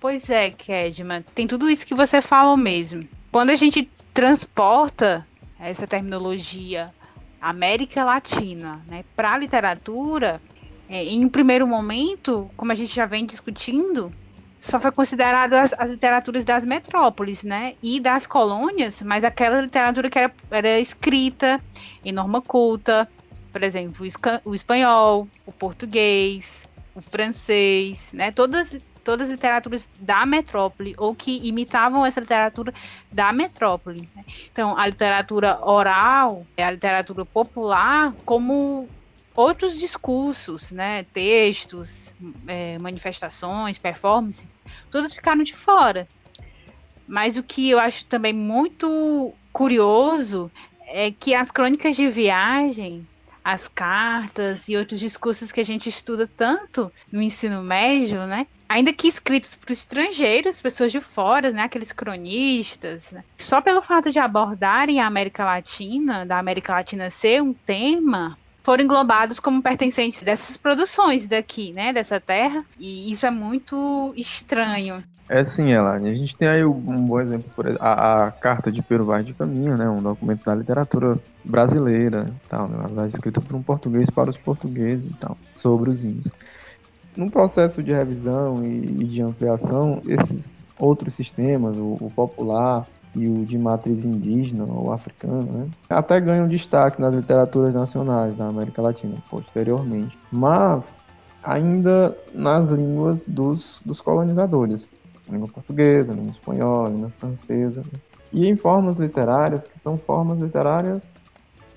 Pois 0.00 0.28
é, 0.28 0.50
Kedman, 0.50 1.22
tem 1.34 1.46
tudo 1.46 1.70
isso 1.70 1.86
que 1.86 1.94
você 1.94 2.20
falou 2.20 2.56
mesmo. 2.56 3.08
Quando 3.30 3.50
a 3.50 3.54
gente 3.54 3.88
transporta 4.12 5.26
essa 5.58 5.86
terminologia 5.86 6.86
América 7.40 8.04
Latina 8.04 8.82
né, 8.86 9.04
para 9.14 9.32
a 9.32 9.38
literatura, 9.38 10.40
é, 10.88 11.04
em 11.04 11.24
um 11.24 11.28
primeiro 11.28 11.66
momento, 11.66 12.50
como 12.56 12.72
a 12.72 12.74
gente 12.74 12.94
já 12.94 13.06
vem 13.06 13.24
discutindo, 13.24 14.12
só 14.64 14.80
foi 14.80 14.90
considerado 14.92 15.54
as, 15.54 15.74
as, 15.74 15.90
literaturas 15.90 16.44
das 16.44 16.64
metrópoles, 16.64 17.42
né? 17.42 17.74
E 17.82 18.00
das 18.00 18.26
colônias, 18.26 19.02
mas 19.02 19.22
aquela 19.22 19.60
literatura 19.60 20.08
que 20.08 20.18
era, 20.18 20.32
era 20.50 20.80
escrita 20.80 21.60
em 22.04 22.12
norma 22.12 22.40
culta, 22.40 23.08
por 23.52 23.62
exemplo, 23.62 24.06
o, 24.06 24.50
o 24.50 24.54
espanhol, 24.54 25.28
o 25.46 25.52
português, 25.52 26.46
o 26.94 27.02
francês, 27.02 28.08
né? 28.12 28.32
Todas, 28.32 28.74
todas 29.04 29.28
as 29.28 29.34
literaturas 29.34 29.86
da 30.00 30.24
metrópole 30.24 30.94
ou 30.96 31.14
que 31.14 31.46
imitavam 31.46 32.04
essa 32.06 32.20
literatura 32.20 32.72
da 33.12 33.32
metrópole. 33.32 34.08
Né? 34.16 34.24
Então, 34.50 34.76
a 34.78 34.86
literatura 34.86 35.58
oral, 35.62 36.46
a 36.56 36.70
literatura 36.70 37.24
popular, 37.26 38.14
como 38.24 38.88
outros 39.34 39.78
discursos, 39.78 40.70
né? 40.70 41.04
Textos, 41.12 42.12
é, 42.46 42.78
manifestações, 42.78 43.78
performances, 43.78 44.46
todos 44.90 45.14
ficaram 45.14 45.42
de 45.42 45.54
fora. 45.54 46.06
Mas 47.06 47.36
o 47.36 47.42
que 47.42 47.70
eu 47.70 47.78
acho 47.78 48.04
também 48.06 48.32
muito 48.32 49.32
curioso 49.52 50.50
é 50.86 51.10
que 51.10 51.34
as 51.34 51.50
crônicas 51.50 51.96
de 51.96 52.08
viagem, 52.08 53.06
as 53.44 53.68
cartas 53.68 54.68
e 54.68 54.76
outros 54.76 54.98
discursos 54.98 55.52
que 55.52 55.60
a 55.60 55.64
gente 55.64 55.88
estuda 55.88 56.28
tanto 56.36 56.90
no 57.12 57.20
ensino 57.20 57.62
médio, 57.62 58.26
né? 58.26 58.46
Ainda 58.66 58.92
que 58.92 59.06
escritos 59.06 59.54
para 59.54 59.72
estrangeiros, 59.72 60.60
pessoas 60.60 60.90
de 60.90 61.00
fora, 61.00 61.50
né? 61.50 61.62
Aqueles 61.62 61.92
cronistas, 61.92 63.10
né? 63.10 63.22
só 63.36 63.60
pelo 63.60 63.82
fato 63.82 64.10
de 64.10 64.18
abordarem 64.18 65.00
a 65.00 65.06
América 65.06 65.44
Latina, 65.44 66.24
da 66.24 66.38
América 66.38 66.72
Latina 66.72 67.10
ser 67.10 67.42
um 67.42 67.52
tema, 67.52 68.38
foram 68.64 68.82
englobados 68.82 69.38
como 69.38 69.62
pertencentes 69.62 70.22
dessas 70.22 70.56
produções 70.56 71.26
daqui, 71.26 71.72
né, 71.72 71.92
dessa 71.92 72.18
terra, 72.18 72.64
e 72.80 73.12
isso 73.12 73.26
é 73.26 73.30
muito 73.30 74.12
estranho. 74.16 75.04
É 75.28 75.44
sim, 75.44 75.70
Elane. 75.70 76.10
A 76.10 76.14
gente 76.14 76.36
tem 76.36 76.48
aí 76.48 76.64
um 76.64 77.06
bom 77.06 77.20
exemplo, 77.20 77.50
por 77.54 77.66
exemplo, 77.66 77.84
a, 77.84 78.26
a 78.26 78.30
Carta 78.30 78.72
de 78.72 78.82
Pero 78.82 79.04
Vaz 79.04 79.24
de 79.24 79.34
Caminho, 79.34 79.76
né, 79.76 79.88
um 79.88 80.02
documento 80.02 80.44
da 80.44 80.54
literatura 80.54 81.18
brasileira, 81.44 82.30
tal, 82.48 82.68
né, 82.68 83.06
escrita 83.06 83.40
por 83.40 83.54
um 83.54 83.62
português 83.62 84.08
para 84.08 84.30
os 84.30 84.38
portugueses 84.38 85.10
e 85.10 85.14
tal, 85.14 85.36
sobre 85.54 85.90
os 85.90 86.02
índios. 86.02 86.28
Num 87.14 87.28
processo 87.28 87.82
de 87.82 87.92
revisão 87.92 88.64
e, 88.64 89.02
e 89.02 89.04
de 89.04 89.22
ampliação, 89.22 90.02
esses 90.06 90.66
outros 90.78 91.14
sistemas, 91.14 91.76
o, 91.76 91.98
o 92.00 92.12
popular, 92.14 92.86
e 93.14 93.26
o 93.28 93.44
de 93.44 93.58
matriz 93.58 94.04
indígena 94.04 94.64
ou 94.64 94.92
africana, 94.92 95.42
né? 95.42 95.68
até 95.88 96.20
ganham 96.20 96.48
destaque 96.48 97.00
nas 97.00 97.14
literaturas 97.14 97.72
nacionais 97.72 98.36
da 98.36 98.46
América 98.46 98.82
Latina 98.82 99.16
posteriormente, 99.30 100.18
mas 100.32 100.98
ainda 101.42 102.16
nas 102.34 102.70
línguas 102.70 103.22
dos, 103.22 103.80
dos 103.84 104.00
colonizadores, 104.00 104.88
língua 105.30 105.48
portuguesa, 105.48 106.12
língua 106.12 106.30
espanhola, 106.30 106.88
língua 106.88 107.10
francesa, 107.18 107.80
né? 107.80 108.00
e 108.32 108.46
em 108.46 108.56
formas 108.56 108.98
literárias 108.98 109.62
que 109.64 109.78
são 109.78 109.96
formas 109.96 110.40
literárias 110.40 111.06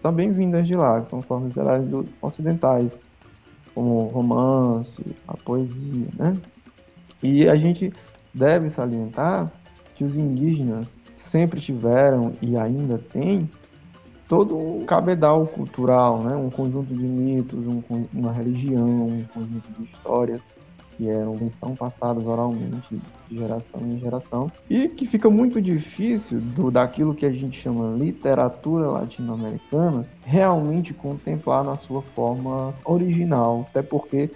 também 0.02 0.32
vindas 0.32 0.68
de 0.68 0.76
lá, 0.76 1.02
que 1.02 1.10
são 1.10 1.22
formas 1.22 1.50
literárias 1.50 1.88
do, 1.88 2.08
ocidentais, 2.22 3.00
como 3.74 4.08
romance, 4.08 5.04
a 5.28 5.36
poesia, 5.38 6.08
né? 6.18 6.36
E 7.22 7.48
a 7.48 7.56
gente 7.56 7.94
deve 8.34 8.70
salientar 8.70 9.52
que 9.96 10.04
os 10.04 10.16
indígenas 10.16 10.98
sempre 11.22 11.60
tiveram 11.60 12.34
e 12.42 12.58
ainda 12.58 12.98
têm 12.98 13.50
todo 14.28 14.58
um 14.58 14.80
cabedal 14.82 15.48
cultural, 15.48 16.22
né? 16.22 16.36
um 16.36 16.50
conjunto 16.50 16.94
de 16.94 17.06
mitos, 17.06 17.66
um, 17.66 17.82
uma 18.14 18.32
religião, 18.32 19.08
um 19.08 19.24
conjunto 19.34 19.72
de 19.78 19.86
histórias 19.86 20.42
que 20.98 21.08
eram 21.08 21.38
são 21.50 21.76
passadas 21.76 22.26
oralmente 22.26 23.00
de 23.30 23.38
geração 23.38 23.80
em 23.88 24.00
geração 24.00 24.52
e 24.68 24.90
que 24.90 25.06
fica 25.06 25.30
muito 25.30 25.62
difícil 25.62 26.42
do 26.42 26.72
daquilo 26.72 27.14
que 27.14 27.26
a 27.26 27.32
gente 27.32 27.60
chama 27.60 27.96
literatura 27.96 28.90
latino-americana 28.90 30.08
realmente 30.26 30.94
contemplar 30.94 31.64
na 31.64 31.78
sua 31.78 32.02
forma 32.02 32.74
original, 32.84 33.68
até 33.70 33.84
porque 33.84 34.32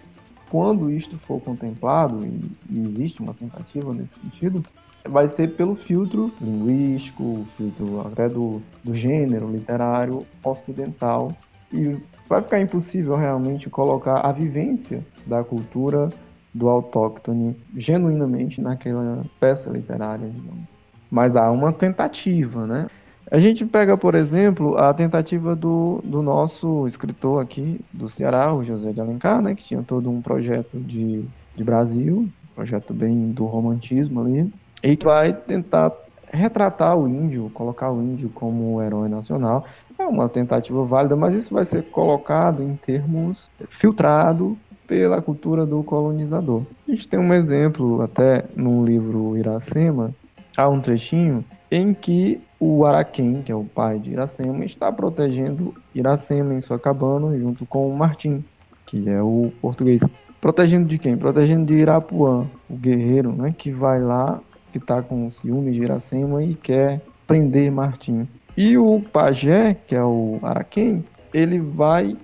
quando 0.52 0.92
isto 0.92 1.18
for 1.20 1.42
contemplado 1.42 2.24
e 2.70 2.80
existe 2.80 3.22
uma 3.22 3.34
tentativa 3.34 3.94
nesse 3.94 4.20
sentido, 4.20 4.64
vai 5.08 5.28
ser 5.28 5.56
pelo 5.56 5.76
filtro 5.76 6.32
linguístico, 6.40 7.46
filtro 7.58 8.02
até 8.02 8.30
do, 8.30 8.62
do 8.84 8.94
gênero 8.94 9.50
literário 9.50 10.26
ocidental. 10.44 11.36
E 11.74 11.98
vai 12.28 12.42
ficar 12.42 12.60
impossível 12.60 13.16
realmente 13.16 13.70
colocar 13.70 14.20
a 14.20 14.32
vivência 14.32 15.06
da 15.26 15.44
cultura 15.44 16.10
do 16.54 16.68
autóctone 16.68 17.56
genuinamente 17.76 18.62
naquela 18.62 19.24
peça 19.40 19.70
literária, 19.70 20.30
digamos. 20.30 20.82
Mas 21.10 21.36
há 21.36 21.50
uma 21.50 21.72
tentativa, 21.72 22.68
né? 22.68 22.88
A 23.30 23.40
gente 23.40 23.66
pega, 23.66 23.96
por 23.96 24.14
exemplo, 24.14 24.78
a 24.78 24.94
tentativa 24.94 25.56
do, 25.56 26.02
do 26.04 26.22
nosso 26.22 26.86
escritor 26.86 27.42
aqui 27.42 27.80
do 27.94 28.10
Ceará, 28.10 28.54
o 28.54 28.62
José 28.62 28.92
de 28.92 29.00
Alencar, 29.00 29.42
né, 29.42 29.56
que 29.56 29.64
tinha 29.64 29.82
todo 29.82 30.10
um 30.10 30.22
projeto 30.22 30.78
de, 30.78 31.24
de 31.56 31.64
Brasil, 31.64 32.28
projeto 32.54 32.94
bem 32.94 33.32
do 33.32 33.46
romantismo 33.46 34.20
ali, 34.20 34.52
e 34.84 34.98
vai 35.04 35.34
tentar 35.34 35.92
retratar 36.34 36.98
o 36.98 37.08
índio, 37.08 37.50
colocar 37.54 37.92
o 37.92 38.02
índio 38.02 38.30
como 38.30 38.82
herói 38.82 39.10
nacional. 39.10 39.66
É 40.00 40.04
uma 40.04 40.30
tentativa 40.30 40.84
válida, 40.86 41.16
mas 41.16 41.34
isso 41.34 41.54
vai 41.54 41.66
ser 41.66 41.84
colocado 41.92 42.64
em 42.64 42.76
termos 42.76 43.52
filtrado 43.70 44.58
pela 44.88 45.22
cultura 45.22 45.66
do 45.66 45.84
colonizador. 45.84 46.64
A 46.88 46.92
gente 46.92 47.08
tem 47.08 47.20
um 47.20 47.34
exemplo 47.34 48.02
até 48.02 48.46
no 48.56 48.84
livro 48.84 49.38
Iracema, 49.38 50.14
há 50.58 50.68
um 50.68 50.82
trechinho 50.82 51.46
em 51.70 51.94
que 51.94 52.42
o 52.60 52.86
Araquém, 52.86 53.42
que 53.42 53.52
é 53.52 53.56
o 53.56 53.64
pai 53.64 54.00
de 54.00 54.12
Iracema, 54.12 54.66
está 54.66 54.92
protegendo 54.92 55.74
Iracema 55.96 56.54
em 56.54 56.60
sua 56.60 56.78
cabana 56.78 57.38
junto 57.38 57.66
com 57.66 57.90
o 57.90 57.96
Martim, 57.96 58.44
que 58.86 59.10
é 59.10 59.22
o 59.22 59.52
português. 59.62 60.02
Protegendo 60.42 60.88
de 60.88 60.98
quem? 60.98 61.16
Protegendo 61.16 61.66
de 61.66 61.76
Irapuã, 61.76 62.46
o 62.70 62.76
guerreiro, 62.76 63.32
né, 63.32 63.52
que 63.56 63.72
vai 63.72 64.02
lá, 64.02 64.42
que 64.72 64.78
está 64.78 65.02
com 65.02 65.30
ciúme 65.30 65.72
de 65.72 65.84
Iracema 65.84 66.44
e 66.44 66.56
quer 66.56 67.02
prender 67.28 67.72
Martim. 67.72 68.28
E 68.56 68.78
o 68.78 69.02
pajé, 69.02 69.74
que 69.74 69.96
é 69.96 70.04
o 70.04 70.40
Araquém, 70.42 71.04
ele 71.34 71.60
vai 71.60 72.16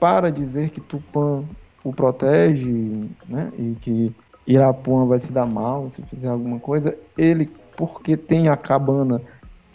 para 0.00 0.30
dizer 0.30 0.70
que 0.70 0.80
Tupã 0.80 1.44
o 1.84 1.92
protege, 1.92 3.08
né, 3.28 3.52
e 3.56 3.76
que 3.80 4.14
Irapuã 4.46 5.06
vai 5.06 5.20
se 5.20 5.32
dar 5.32 5.46
mal 5.46 5.88
se 5.88 6.02
fizer 6.02 6.28
alguma 6.28 6.58
coisa, 6.58 6.96
ele, 7.16 7.48
porque 7.76 8.16
tem 8.16 8.48
a 8.48 8.56
cabana 8.56 9.20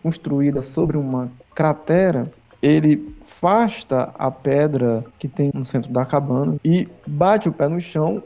construída 0.03 0.61
sobre 0.61 0.97
uma 0.97 1.31
cratera, 1.55 2.29
ele 2.61 3.15
afasta 3.25 4.13
a 4.19 4.29
pedra 4.29 5.03
que 5.17 5.27
tem 5.27 5.51
no 5.53 5.65
centro 5.65 5.91
da 5.91 6.05
cabana 6.05 6.57
e 6.63 6.87
bate 7.07 7.49
o 7.49 7.53
pé 7.53 7.67
no 7.67 7.79
chão 7.79 8.21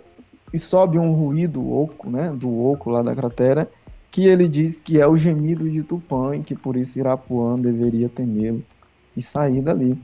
e 0.54 0.60
sobe 0.60 0.98
um 0.98 1.14
ruído 1.14 1.72
oco, 1.72 2.10
né, 2.10 2.32
do 2.36 2.66
oco 2.66 2.90
lá 2.90 3.02
da 3.02 3.16
cratera, 3.16 3.70
que 4.16 4.28
ele 4.28 4.48
diz 4.48 4.80
que 4.80 5.02
é 5.02 5.06
o 5.06 5.18
gemido 5.18 5.70
de 5.70 5.84
Tupã 5.84 6.38
e 6.38 6.42
que 6.42 6.56
por 6.56 6.78
isso 6.78 6.98
Irapuã 6.98 7.60
deveria 7.60 8.08
temê-lo 8.08 8.64
e 9.14 9.22
sair 9.22 9.62
dali. 9.62 10.02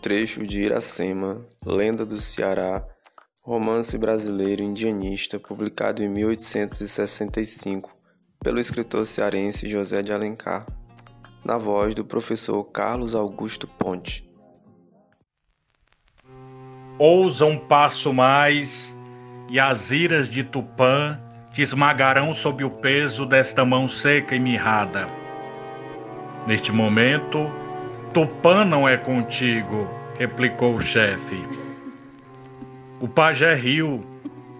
Trecho 0.00 0.46
de 0.46 0.60
Iracema, 0.60 1.44
Lenda 1.66 2.06
do 2.06 2.20
Ceará, 2.20 2.86
romance 3.42 3.98
brasileiro 3.98 4.62
indianista 4.62 5.40
publicado 5.40 6.00
em 6.00 6.08
1865 6.08 7.90
pelo 8.38 8.60
escritor 8.60 9.04
cearense 9.06 9.68
José 9.68 10.00
de 10.00 10.12
Alencar, 10.12 10.64
na 11.44 11.58
voz 11.58 11.92
do 11.92 12.04
professor 12.04 12.62
Carlos 12.62 13.16
Augusto 13.16 13.66
Ponte. 13.66 14.24
Ousa 17.00 17.44
um 17.46 17.58
passo 17.58 18.14
mais 18.14 18.94
e 19.50 19.60
as 19.60 19.90
iras 19.90 20.28
de 20.28 20.42
Tupã 20.42 21.18
te 21.52 21.62
esmagarão 21.62 22.34
sob 22.34 22.64
o 22.64 22.70
peso 22.70 23.24
desta 23.24 23.64
mão 23.64 23.86
seca 23.86 24.34
e 24.34 24.40
mirrada. 24.40 25.06
Neste 26.46 26.72
momento, 26.72 27.50
Tupã 28.12 28.64
não 28.64 28.88
é 28.88 28.96
contigo, 28.96 29.88
replicou 30.18 30.74
o 30.74 30.80
chefe. 30.80 31.42
O 33.00 33.08
pajé 33.08 33.54
riu 33.54 34.04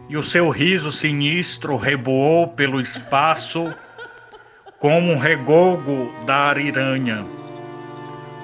e 0.08 0.16
o 0.16 0.22
seu 0.22 0.50
riso 0.50 0.92
sinistro 0.92 1.76
reboou 1.76 2.48
pelo 2.48 2.80
espaço 2.80 3.74
como 4.78 5.12
um 5.12 5.18
regolgo 5.18 6.12
da 6.26 6.36
ariranha. 6.36 7.24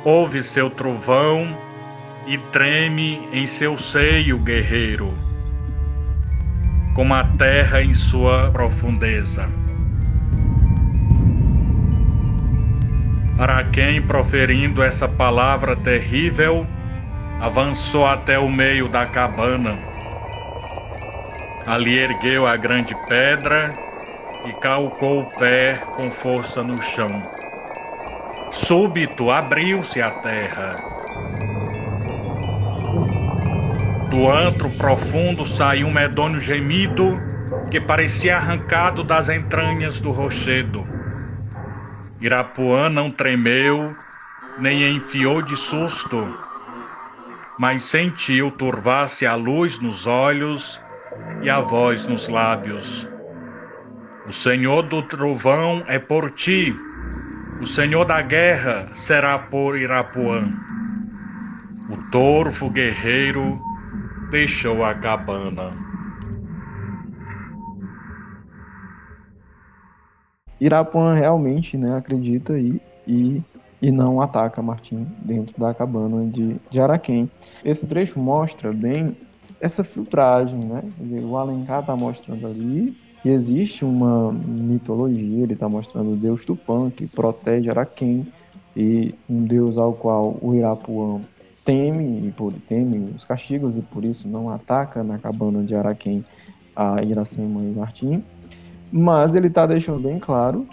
Ouve 0.05 0.43
seu 0.43 0.71
trovão 0.71 1.57
e 2.27 2.39
treme 2.51 3.29
em 3.33 3.47
seu 3.47 3.79
seio, 3.79 4.39
guerreiro, 4.39 5.13
como 6.95 7.15
a 7.15 7.25
terra 7.25 7.83
em 7.83 7.95
sua 7.95 8.51
profundeza. 8.51 9.49
Araquém, 13.39 14.03
proferindo 14.03 14.83
essa 14.83 15.09
palavra 15.09 15.75
terrível, 15.75 16.67
avançou 17.41 18.07
até 18.07 18.39
o 18.39 18.51
meio 18.51 18.87
da 18.87 19.07
cabana. 19.07 19.79
Ali 21.67 21.99
ergueu 21.99 22.47
a 22.47 22.57
grande 22.57 22.95
pedra 23.09 23.75
e 24.45 24.53
calcou 24.61 25.23
o 25.23 25.27
pé 25.39 25.81
com 25.97 26.11
força 26.11 26.63
no 26.63 26.83
chão. 26.83 27.23
Súbito 28.51 29.31
abriu-se 29.31 30.03
a 30.03 30.11
terra. 30.11 30.90
Do 34.11 34.29
antro 34.29 34.69
profundo 34.71 35.47
saiu 35.47 35.87
um 35.87 35.93
medonho 35.93 36.41
gemido 36.41 37.17
que 37.71 37.81
parecia 37.81 38.37
arrancado 38.37 39.05
das 39.05 39.29
entranhas 39.29 40.01
do 40.01 40.11
rochedo. 40.11 40.85
Irapuã 42.21 42.89
não 42.89 43.09
tremeu, 43.09 43.95
nem 44.59 44.97
enfiou 44.97 45.41
de 45.41 45.57
susto, 45.57 46.27
mas 47.57 47.85
sentiu 47.85 48.51
turvar-se 48.51 49.25
a 49.25 49.37
luz 49.37 49.81
nos 49.81 50.09
olhos 50.09 50.83
e 51.41 51.49
a 51.49 51.61
voz 51.61 52.05
nos 52.05 52.27
lábios. 52.27 53.09
O 54.27 54.33
Senhor 54.33 54.83
do 54.83 55.05
trovão 55.05 55.85
é 55.87 56.01
por 56.01 56.33
ti, 56.33 56.75
o 57.61 57.67
Senhor 57.67 58.05
da 58.05 58.21
guerra 58.21 58.89
será 58.97 59.39
por 59.39 59.79
Irapuã. 59.79 60.49
O 61.89 62.11
torvo 62.11 62.69
guerreiro 62.69 63.70
deixou 64.31 64.85
a 64.85 64.95
cabana. 64.95 65.71
Irapuã 70.61 71.15
realmente 71.15 71.77
né, 71.77 71.97
acredita 71.97 72.59
e, 72.59 72.81
e, 73.07 73.43
e 73.81 73.91
não 73.91 74.21
ataca 74.21 74.63
Martim 74.63 75.07
dentro 75.23 75.59
da 75.59 75.75
cabana 75.75 76.27
de, 76.31 76.57
de 76.69 76.81
Araquém. 76.81 77.31
Esse 77.65 77.87
trecho 77.87 78.21
mostra 78.21 78.73
bem 78.73 79.17
essa 79.61 79.83
filtragem, 79.83 80.59
né? 80.59 80.83
Dizer, 80.99 81.25
o 81.25 81.37
Alencar 81.37 81.81
está 81.81 81.97
mostrando 81.97 82.47
ali 82.47 82.97
que 83.23 83.29
existe 83.29 83.85
uma 83.85 84.33
mitologia, 84.33 85.43
ele 85.43 85.53
está 85.55 85.69
mostrando 85.69 86.13
o 86.13 86.17
deus 86.17 86.45
Tupã, 86.45 86.91
que 86.91 87.07
protege 87.07 87.69
Araquém, 87.69 88.27
e 88.77 89.15
um 89.29 89.45
deus 89.45 89.77
ao 89.77 89.93
qual 89.93 90.39
o 90.41 90.55
Irapuã 90.55 91.21
teme, 91.65 92.29
e 92.29 92.33
por, 92.33 92.53
teme 92.69 93.11
os 93.15 93.25
castigos, 93.25 93.77
e 93.77 93.83
por 93.83 94.05
isso 94.05 94.29
não 94.29 94.51
ataca 94.51 95.03
na 95.03 95.19
cabana 95.19 95.63
de 95.63 95.75
Araquém 95.75 96.25
a 96.75 97.03
Iracema 97.03 97.61
e 97.63 97.73
Martim. 97.73 98.25
Mas 98.93 99.35
ele 99.35 99.49
está 99.49 99.67
deixando 99.67 100.01
bem 100.01 100.19
claro 100.19 100.67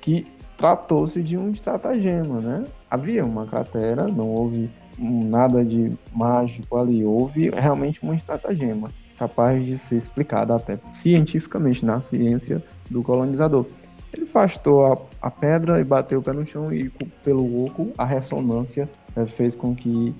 que 0.00 0.26
tratou-se 0.56 1.22
de 1.22 1.36
um 1.36 1.50
estratagema, 1.50 2.40
né? 2.40 2.64
Havia 2.90 3.24
uma 3.24 3.46
cratera, 3.46 4.06
não 4.06 4.28
houve 4.28 4.70
nada 4.98 5.64
de 5.64 5.92
mágico 6.12 6.76
ali, 6.76 7.04
houve 7.04 7.50
realmente 7.50 8.02
uma 8.02 8.14
estratagema 8.14 8.90
capaz 9.18 9.64
de 9.64 9.78
ser 9.78 9.96
explicada 9.96 10.54
até 10.54 10.78
cientificamente 10.92 11.84
na 11.84 12.00
ciência 12.00 12.62
do 12.90 13.02
colonizador. 13.02 13.66
Ele 14.12 14.24
afastou 14.24 14.92
a, 14.92 14.98
a 15.22 15.30
pedra 15.30 15.80
e 15.80 15.84
bateu 15.84 16.20
o 16.20 16.22
pé 16.22 16.32
no 16.32 16.46
chão 16.46 16.72
e 16.72 16.88
pelo 17.24 17.64
oco 17.64 17.92
a 17.98 18.04
ressonância 18.04 18.88
é, 19.16 19.26
fez 19.26 19.56
com 19.56 19.74
que 19.74 20.14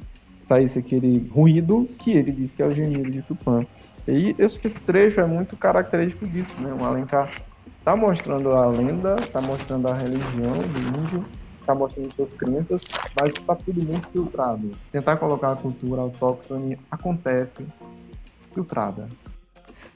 saísse 0.54 0.78
aquele 0.78 1.28
ruído 1.28 1.88
que 1.98 2.12
ele 2.12 2.30
disse 2.30 2.54
que 2.54 2.62
é 2.62 2.66
o 2.66 2.70
gemido 2.70 3.10
de 3.10 3.22
Tupã. 3.22 3.66
E 4.06 4.34
esse, 4.38 4.64
esse 4.64 4.80
trecho 4.80 5.20
é 5.20 5.26
muito 5.26 5.56
característico 5.56 6.28
disso, 6.28 6.54
né? 6.60 6.72
O 6.72 6.84
Alencar 6.84 7.30
está 7.78 7.96
mostrando 7.96 8.50
a 8.50 8.66
lenda, 8.66 9.16
está 9.18 9.40
mostrando 9.40 9.88
a 9.88 9.94
religião 9.94 10.58
do 10.58 11.00
índio, 11.00 11.24
está 11.60 11.74
mostrando 11.74 12.14
suas 12.14 12.32
crenças, 12.34 12.82
mas 13.20 13.32
está 13.32 13.56
tudo 13.56 13.82
muito 13.82 14.08
filtrado. 14.08 14.76
Tentar 14.92 15.16
colocar 15.16 15.52
a 15.52 15.56
cultura 15.56 16.02
autóctone 16.02 16.78
acontece 16.90 17.66
filtrada. 18.52 19.08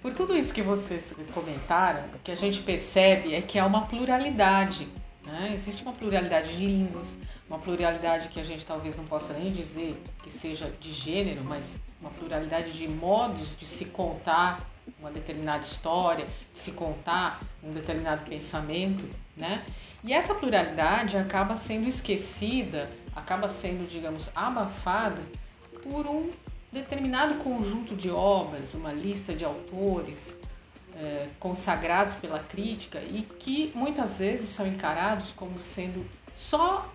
Por 0.02 0.12
tudo 0.12 0.34
isso 0.36 0.52
que 0.52 0.62
vocês 0.62 1.14
comentaram, 1.32 2.04
o 2.14 2.18
que 2.24 2.32
a 2.32 2.36
gente 2.36 2.62
percebe 2.62 3.34
é 3.34 3.42
que 3.42 3.58
há 3.58 3.66
uma 3.66 3.82
pluralidade. 3.82 4.88
Né? 5.28 5.50
Existe 5.52 5.82
uma 5.82 5.92
pluralidade 5.92 6.56
de 6.56 6.64
línguas, 6.64 7.18
uma 7.48 7.58
pluralidade 7.58 8.28
que 8.28 8.40
a 8.40 8.42
gente 8.42 8.64
talvez 8.64 8.96
não 8.96 9.04
possa 9.04 9.34
nem 9.34 9.52
dizer 9.52 10.02
que 10.22 10.30
seja 10.30 10.72
de 10.80 10.90
gênero, 10.90 11.44
mas 11.44 11.78
uma 12.00 12.10
pluralidade 12.10 12.72
de 12.72 12.88
modos 12.88 13.54
de 13.54 13.66
se 13.66 13.84
contar 13.86 14.66
uma 14.98 15.10
determinada 15.10 15.62
história, 15.62 16.26
de 16.50 16.58
se 16.58 16.72
contar 16.72 17.42
um 17.62 17.72
determinado 17.72 18.22
pensamento, 18.22 19.06
né? 19.36 19.62
E 20.02 20.14
essa 20.14 20.34
pluralidade 20.34 21.18
acaba 21.18 21.56
sendo 21.56 21.86
esquecida, 21.86 22.90
acaba 23.14 23.48
sendo, 23.48 23.86
digamos, 23.86 24.30
abafada 24.34 25.20
por 25.82 26.06
um 26.06 26.30
determinado 26.72 27.34
conjunto 27.34 27.94
de 27.94 28.10
obras, 28.10 28.72
uma 28.72 28.92
lista 28.92 29.34
de 29.34 29.44
autores 29.44 30.38
é, 30.98 31.28
consagrados 31.38 32.14
pela 32.16 32.40
crítica 32.40 32.98
e 33.00 33.22
que 33.38 33.72
muitas 33.74 34.18
vezes 34.18 34.48
são 34.48 34.66
encarados 34.66 35.32
como 35.32 35.58
sendo 35.58 36.04
só 36.34 36.92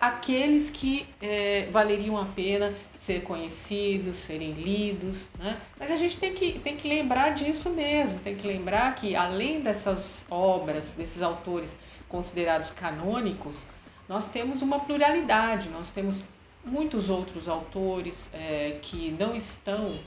aqueles 0.00 0.70
que 0.70 1.06
é, 1.20 1.68
valeriam 1.70 2.16
a 2.18 2.26
pena 2.26 2.74
ser 2.94 3.22
conhecidos, 3.22 4.16
serem 4.16 4.52
lidos, 4.52 5.28
né? 5.38 5.58
Mas 5.78 5.90
a 5.90 5.96
gente 5.96 6.18
tem 6.18 6.34
que, 6.34 6.58
tem 6.58 6.76
que 6.76 6.86
lembrar 6.86 7.30
disso 7.30 7.70
mesmo, 7.70 8.18
tem 8.18 8.36
que 8.36 8.46
lembrar 8.46 8.94
que 8.94 9.16
além 9.16 9.60
dessas 9.60 10.26
obras, 10.30 10.92
desses 10.92 11.22
autores 11.22 11.78
considerados 12.08 12.70
canônicos, 12.70 13.64
nós 14.08 14.26
temos 14.26 14.62
uma 14.62 14.80
pluralidade, 14.80 15.68
nós 15.70 15.90
temos 15.90 16.22
muitos 16.64 17.08
outros 17.08 17.48
autores 17.48 18.30
é, 18.32 18.78
que 18.82 19.16
não 19.18 19.34
estão 19.34 19.98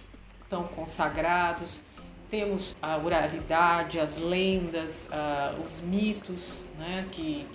tão 0.49 0.63
consagrados, 0.63 1.81
temos 2.29 2.75
a 2.81 2.97
oralidade, 2.97 3.99
as 3.99 4.17
lendas, 4.17 5.09
uh, 5.11 5.61
os 5.63 5.81
mitos 5.81 6.63
né, 6.77 7.07
que, 7.11 7.47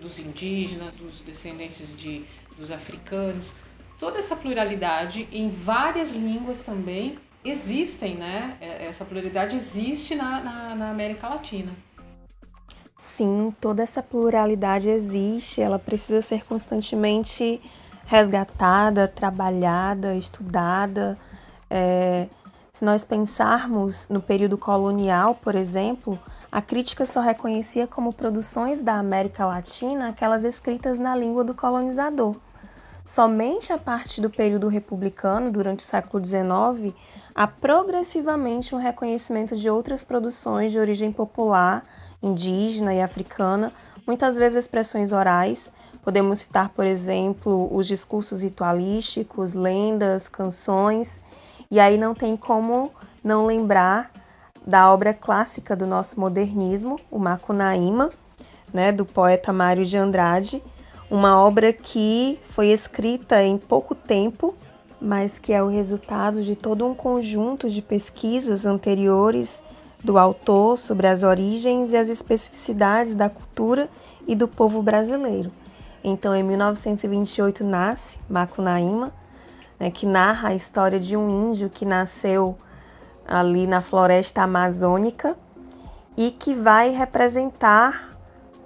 dos 0.00 0.18
indígenas, 0.18 0.92
dos 0.94 1.20
descendentes 1.20 1.96
de, 1.96 2.24
dos 2.56 2.70
africanos, 2.70 3.52
toda 3.98 4.18
essa 4.18 4.36
pluralidade 4.36 5.28
em 5.32 5.48
várias 5.48 6.10
línguas 6.10 6.62
também 6.62 7.18
existem, 7.44 8.16
né? 8.16 8.56
É, 8.60 8.86
essa 8.86 9.04
pluralidade 9.04 9.56
existe 9.56 10.14
na, 10.14 10.40
na, 10.40 10.74
na 10.74 10.90
América 10.90 11.28
Latina. 11.28 11.72
Sim, 12.96 13.54
toda 13.60 13.82
essa 13.82 14.02
pluralidade 14.02 14.88
existe, 14.88 15.60
ela 15.60 15.78
precisa 15.78 16.20
ser 16.20 16.44
constantemente 16.44 17.60
resgatada, 18.04 19.06
trabalhada, 19.06 20.14
estudada. 20.14 21.16
É, 21.70 22.26
se 22.78 22.84
nós 22.84 23.04
pensarmos 23.04 24.08
no 24.08 24.22
período 24.22 24.56
colonial, 24.56 25.34
por 25.42 25.56
exemplo, 25.56 26.16
a 26.50 26.62
crítica 26.62 27.04
só 27.04 27.20
reconhecia 27.20 27.88
como 27.88 28.12
produções 28.12 28.80
da 28.80 28.94
América 28.94 29.44
Latina 29.44 30.10
aquelas 30.10 30.44
escritas 30.44 30.96
na 30.96 31.16
língua 31.16 31.42
do 31.42 31.54
colonizador. 31.54 32.36
Somente 33.04 33.72
a 33.72 33.78
partir 33.78 34.20
do 34.20 34.30
período 34.30 34.68
republicano, 34.68 35.50
durante 35.50 35.80
o 35.80 35.84
século 35.84 36.24
XIX, 36.24 36.94
há 37.34 37.48
progressivamente 37.48 38.76
um 38.76 38.78
reconhecimento 38.78 39.56
de 39.56 39.68
outras 39.68 40.04
produções 40.04 40.70
de 40.70 40.78
origem 40.78 41.10
popular, 41.10 41.84
indígena 42.22 42.94
e 42.94 43.02
africana, 43.02 43.72
muitas 44.06 44.36
vezes 44.36 44.56
expressões 44.56 45.10
orais. 45.10 45.72
Podemos 46.04 46.38
citar, 46.38 46.68
por 46.68 46.86
exemplo, 46.86 47.68
os 47.76 47.88
discursos 47.88 48.40
ritualísticos, 48.40 49.52
lendas, 49.52 50.28
canções, 50.28 51.20
e 51.70 51.78
aí 51.78 51.98
não 51.98 52.14
tem 52.14 52.36
como 52.36 52.90
não 53.22 53.46
lembrar 53.46 54.10
da 54.66 54.92
obra 54.92 55.14
clássica 55.14 55.74
do 55.74 55.86
nosso 55.86 56.18
modernismo, 56.20 56.98
o 57.10 57.18
Macunaíma, 57.18 58.10
né, 58.72 58.92
do 58.92 59.04
poeta 59.04 59.52
Mário 59.52 59.84
de 59.84 59.96
Andrade, 59.96 60.62
uma 61.10 61.40
obra 61.40 61.72
que 61.72 62.38
foi 62.50 62.68
escrita 62.68 63.42
em 63.42 63.56
pouco 63.56 63.94
tempo, 63.94 64.54
mas 65.00 65.38
que 65.38 65.52
é 65.52 65.62
o 65.62 65.68
resultado 65.68 66.42
de 66.42 66.54
todo 66.54 66.86
um 66.86 66.94
conjunto 66.94 67.70
de 67.70 67.80
pesquisas 67.80 68.66
anteriores 68.66 69.62
do 70.02 70.18
autor 70.18 70.76
sobre 70.76 71.06
as 71.06 71.22
origens 71.22 71.92
e 71.92 71.96
as 71.96 72.08
especificidades 72.08 73.14
da 73.14 73.28
cultura 73.30 73.88
e 74.26 74.34
do 74.34 74.46
povo 74.46 74.82
brasileiro. 74.82 75.50
Então, 76.04 76.34
em 76.34 76.42
1928 76.42 77.64
nasce 77.64 78.18
Macunaíma, 78.28 79.12
né, 79.78 79.90
que 79.90 80.06
narra 80.06 80.50
a 80.50 80.54
história 80.54 80.98
de 80.98 81.16
um 81.16 81.28
índio 81.28 81.70
que 81.70 81.84
nasceu 81.84 82.56
ali 83.26 83.66
na 83.66 83.82
floresta 83.82 84.42
amazônica 84.42 85.36
e 86.16 86.30
que 86.30 86.54
vai 86.54 86.90
representar 86.90 88.16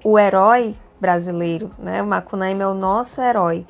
o 0.05 0.19
herói 0.19 0.77
brasileiro, 1.01 1.71
né? 1.79 2.01
O 2.01 2.07
Macunaíma 2.07 2.63
é 2.63 2.67
o 2.67 2.75
nosso 2.75 3.21
herói, 3.21 3.67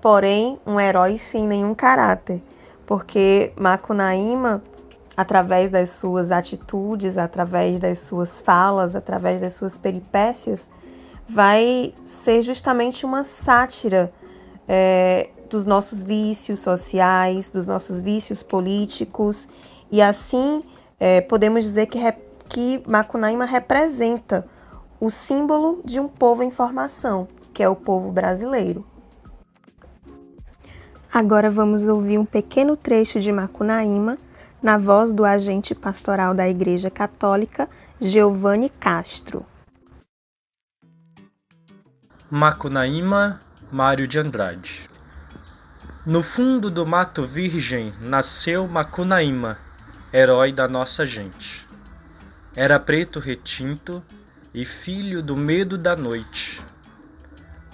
porém 0.00 0.58
um 0.64 0.80
herói 0.80 1.18
sem 1.18 1.46
nenhum 1.46 1.74
caráter, 1.74 2.40
porque 2.86 3.52
Macunaíma, 3.56 4.62
através 5.16 5.70
das 5.70 5.90
suas 5.90 6.30
atitudes, 6.30 7.18
através 7.18 7.80
das 7.80 7.98
suas 7.98 8.40
falas, 8.40 8.94
através 8.94 9.40
das 9.40 9.54
suas 9.54 9.76
peripécias, 9.76 10.70
vai 11.28 11.92
ser 12.04 12.42
justamente 12.42 13.04
uma 13.04 13.24
sátira 13.24 14.12
é, 14.68 15.30
dos 15.48 15.64
nossos 15.64 16.02
vícios 16.02 16.60
sociais, 16.60 17.50
dos 17.50 17.66
nossos 17.66 18.00
vícios 18.00 18.42
políticos, 18.42 19.48
e 19.90 20.02
assim 20.02 20.64
é, 20.98 21.20
podemos 21.20 21.64
dizer 21.64 21.86
que, 21.86 21.98
que 22.48 22.82
Macunaíma 22.86 23.44
representa 23.44 24.46
o 25.00 25.10
símbolo 25.10 25.80
de 25.84 26.00
um 26.00 26.08
povo 26.08 26.42
em 26.42 26.50
formação, 26.50 27.28
que 27.52 27.62
é 27.62 27.68
o 27.68 27.76
povo 27.76 28.10
brasileiro. 28.10 28.84
Agora 31.12 31.50
vamos 31.50 31.88
ouvir 31.88 32.18
um 32.18 32.26
pequeno 32.26 32.76
trecho 32.76 33.20
de 33.20 33.32
Macunaíma 33.32 34.18
na 34.62 34.76
voz 34.76 35.12
do 35.12 35.24
agente 35.24 35.74
pastoral 35.74 36.34
da 36.34 36.48
Igreja 36.48 36.90
Católica, 36.90 37.68
Giovanni 38.00 38.68
Castro. 38.68 39.44
Macunaíma, 42.30 43.40
Mário 43.70 44.08
de 44.08 44.18
Andrade. 44.18 44.85
No 46.06 46.22
fundo 46.22 46.70
do 46.70 46.86
mato 46.86 47.26
virgem 47.26 47.92
nasceu 48.00 48.68
Macunaíma, 48.68 49.58
herói 50.12 50.52
da 50.52 50.68
nossa 50.68 51.04
gente. 51.04 51.66
Era 52.54 52.78
preto 52.78 53.18
retinto 53.18 54.00
e 54.54 54.64
filho 54.64 55.20
do 55.20 55.36
medo 55.36 55.76
da 55.76 55.96
noite. 55.96 56.62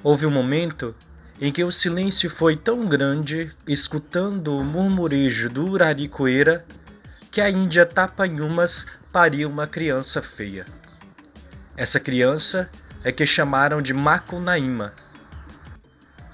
Houve 0.03 0.25
um 0.25 0.31
momento 0.31 0.95
em 1.39 1.53
que 1.53 1.63
o 1.63 1.71
silêncio 1.71 2.31
foi 2.31 2.57
tão 2.57 2.87
grande, 2.87 3.55
escutando 3.69 4.57
o 4.57 4.65
murmurejo 4.65 5.51
do 5.51 5.69
uraricoeira, 5.69 6.65
que 7.31 7.39
a 7.39 7.51
Índia 7.51 7.85
Tapanhumas 7.85 8.87
pariu 9.13 9.51
uma 9.51 9.67
criança 9.67 10.23
feia. 10.23 10.65
Essa 11.77 12.01
criança 12.01 12.71
é 13.05 13.13
que 13.13 13.27
chamaram 13.27 13.83
de 13.83 13.93
Macunaíma. 13.93 14.95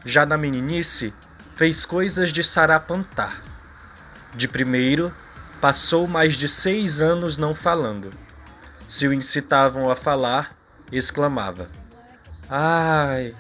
Já 0.05 0.25
na 0.25 0.37
meninice, 0.37 1.13
fez 1.59 1.85
coisas 1.85 2.33
de 2.33 2.45
sarapantar. 2.45 3.43
De 4.33 4.47
primeiro, 4.47 5.13
passou 5.61 6.07
mais 6.07 6.35
de 6.35 6.49
seis 6.49 7.01
anos 7.01 7.37
não 7.37 7.53
falando. 7.53 8.11
Se 8.89 9.09
o 9.09 9.13
incitavam 9.13 9.91
a 9.91 9.97
falar, 9.97 10.57
exclamava: 10.93 11.69
Ai, 12.49 13.35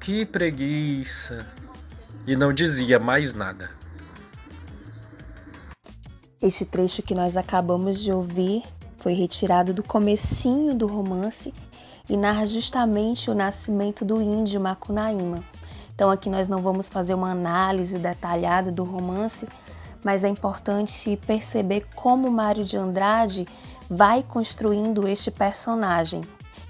que 0.00 0.26
preguiça! 0.26 1.46
E 2.26 2.34
não 2.34 2.52
dizia 2.52 2.98
mais 2.98 3.32
nada. 3.32 3.70
Este 6.42 6.64
trecho 6.64 7.00
que 7.00 7.14
nós 7.14 7.36
acabamos 7.36 8.02
de 8.02 8.10
ouvir 8.10 8.64
foi 8.98 9.12
retirado 9.12 9.72
do 9.72 9.84
comecinho 9.84 10.74
do 10.74 10.88
romance 10.88 11.54
e 12.10 12.16
narra 12.16 12.44
justamente 12.44 13.30
o 13.30 13.34
nascimento 13.34 14.04
do 14.04 14.20
índio 14.20 14.60
Macunaíma. 14.60 15.44
Então 16.02 16.10
aqui 16.10 16.28
nós 16.28 16.48
não 16.48 16.58
vamos 16.58 16.88
fazer 16.88 17.14
uma 17.14 17.30
análise 17.30 17.96
detalhada 17.96 18.72
do 18.72 18.82
romance, 18.82 19.46
mas 20.02 20.24
é 20.24 20.28
importante 20.28 21.16
perceber 21.24 21.86
como 21.94 22.28
Mário 22.28 22.64
de 22.64 22.76
Andrade 22.76 23.46
vai 23.88 24.24
construindo 24.24 25.06
este 25.06 25.30
personagem, 25.30 26.22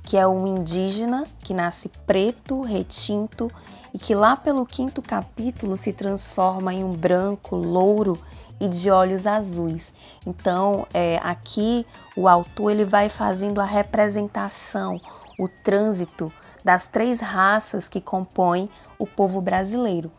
que 0.03 0.19
é 0.19 0.29
um 0.29 0.47
indígena 0.47 1.25
que 1.43 1.55
nasce 1.55 1.89
preto, 2.07 2.61
retinto 2.61 3.51
e 3.95 3.99
que 3.99 4.15
lá 4.15 4.37
pelo 4.37 4.67
quinto 4.67 5.01
capítulo 5.01 5.79
se 5.79 5.95
transforma 5.95 6.75
em 6.75 6.85
um 6.85 6.93
branco, 6.93 7.57
louro 7.57 8.21
e 8.61 8.69
de 8.69 8.91
olhos 8.91 9.27
azuis. 9.27 9.95
Então, 10.27 10.87
é, 10.93 11.19
aqui 11.23 11.87
o 12.15 12.29
autor 12.29 12.71
ele 12.71 12.85
vai 12.85 13.09
fazendo 13.09 13.63
a 13.63 13.65
representação, 13.65 15.01
o 15.39 15.49
trânsito 15.49 16.31
das 16.65 16.87
três 16.87 17.21
raças 17.21 17.89
que 17.89 18.01
compõem 18.01 18.69
o 18.99 19.07
povo 19.07 19.41
brasileiro. 19.41 20.11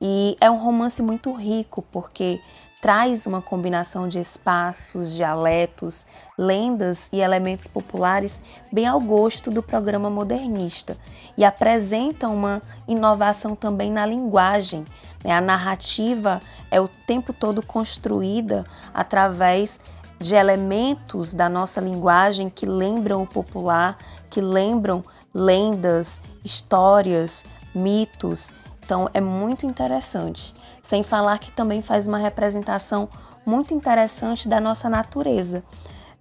E 0.00 0.36
é 0.40 0.50
um 0.50 0.58
romance 0.58 1.00
muito 1.02 1.32
rico 1.32 1.82
porque 1.92 2.40
traz 2.82 3.26
uma 3.26 3.40
combinação 3.40 4.08
de 4.08 4.18
espaços, 4.18 5.14
dialetos, 5.14 6.04
lendas 6.36 7.08
e 7.12 7.20
elementos 7.20 7.68
populares 7.68 8.42
bem 8.72 8.84
ao 8.88 9.00
gosto 9.00 9.52
do 9.52 9.62
programa 9.62 10.10
modernista 10.10 10.96
e 11.38 11.44
apresenta 11.44 12.26
uma 12.26 12.60
inovação 12.88 13.54
também 13.54 13.88
na 13.88 14.04
linguagem. 14.04 14.84
Né? 15.22 15.30
A 15.30 15.40
narrativa 15.40 16.42
é 16.72 16.80
o 16.80 16.88
tempo 16.88 17.32
todo 17.32 17.64
construída 17.64 18.66
através 18.92 19.78
de 20.18 20.34
elementos 20.34 21.32
da 21.32 21.48
nossa 21.48 21.80
linguagem 21.80 22.50
que 22.50 22.66
lembram 22.66 23.22
o 23.22 23.26
popular, 23.28 23.96
que 24.28 24.40
lembram 24.40 25.04
lendas, 25.34 26.20
histórias, 26.44 27.44
mitos. 27.74 28.50
Então 28.84 29.08
é 29.14 29.20
muito 29.20 29.66
interessante. 29.66 30.54
Sem 30.82 31.02
falar 31.02 31.38
que 31.38 31.52
também 31.52 31.80
faz 31.80 32.08
uma 32.08 32.18
representação 32.18 33.08
muito 33.44 33.74
interessante 33.74 34.48
da 34.48 34.60
nossa 34.60 34.88
natureza. 34.88 35.62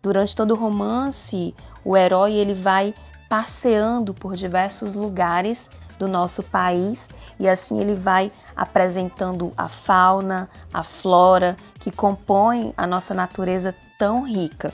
Durante 0.02 0.36
todo 0.36 0.52
o 0.52 0.58
romance, 0.58 1.56
o 1.84 1.96
herói 1.96 2.34
ele 2.34 2.54
vai 2.54 2.94
passeando 3.30 4.14
por 4.14 4.36
diversos 4.36 4.94
lugares 4.94 5.70
do 5.98 6.08
nosso 6.08 6.42
país 6.42 7.08
e 7.40 7.48
assim 7.48 7.80
ele 7.80 7.94
vai 7.94 8.32
apresentando 8.56 9.52
a 9.56 9.68
fauna, 9.68 10.50
a 10.74 10.84
flora 10.84 11.56
que 11.80 11.92
compõem 11.92 12.74
a 12.76 12.86
nossa 12.88 13.14
natureza 13.14 13.76
tão 13.98 14.24
rica. 14.26 14.74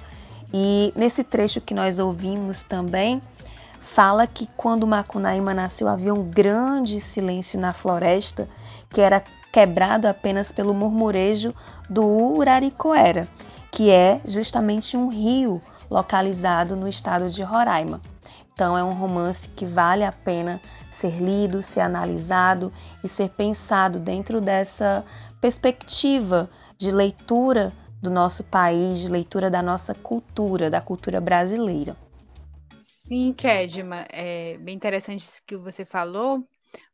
E 0.53 0.93
nesse 0.95 1.23
trecho 1.23 1.59
que 1.59 1.73
nós 1.73 1.99
ouvimos 1.99 2.61
também, 2.63 3.21
fala 3.97 4.27
que 4.27 4.47
quando 4.55 4.85
Macunaíma 4.85 5.55
nasceu 5.55 5.87
havia 5.87 6.13
um 6.13 6.23
grande 6.23 7.01
silêncio 7.01 7.59
na 7.59 7.73
floresta 7.73 8.47
que 8.91 9.01
era 9.01 9.23
quebrado 9.51 10.07
apenas 10.07 10.51
pelo 10.51 10.71
murmurejo 10.71 11.51
do 11.89 12.05
Uraricoera, 12.05 13.27
que 13.71 13.89
é 13.89 14.21
justamente 14.23 14.95
um 14.95 15.09
rio 15.09 15.59
localizado 15.89 16.75
no 16.75 16.87
estado 16.87 17.27
de 17.31 17.41
Roraima. 17.41 17.99
Então 18.53 18.77
é 18.77 18.83
um 18.83 18.93
romance 18.93 19.49
que 19.49 19.65
vale 19.65 20.03
a 20.03 20.11
pena 20.11 20.61
ser 20.91 21.19
lido, 21.19 21.63
ser 21.63 21.79
analisado 21.79 22.71
e 23.03 23.07
ser 23.07 23.29
pensado 23.29 23.97
dentro 23.97 24.39
dessa 24.39 25.03
perspectiva 25.41 26.47
de 26.77 26.91
leitura 26.91 27.73
do 27.99 28.11
nosso 28.11 28.43
país, 28.43 28.99
de 28.99 29.07
leitura 29.07 29.49
da 29.49 29.63
nossa 29.63 29.95
cultura, 29.95 30.69
da 30.69 30.81
cultura 30.81 31.19
brasileira. 31.19 31.95
Sim, 33.07 33.33
Kedma, 33.33 34.05
é 34.09 34.57
bem 34.57 34.75
interessante 34.75 35.21
isso 35.23 35.41
que 35.47 35.55
você 35.55 35.85
falou, 35.85 36.45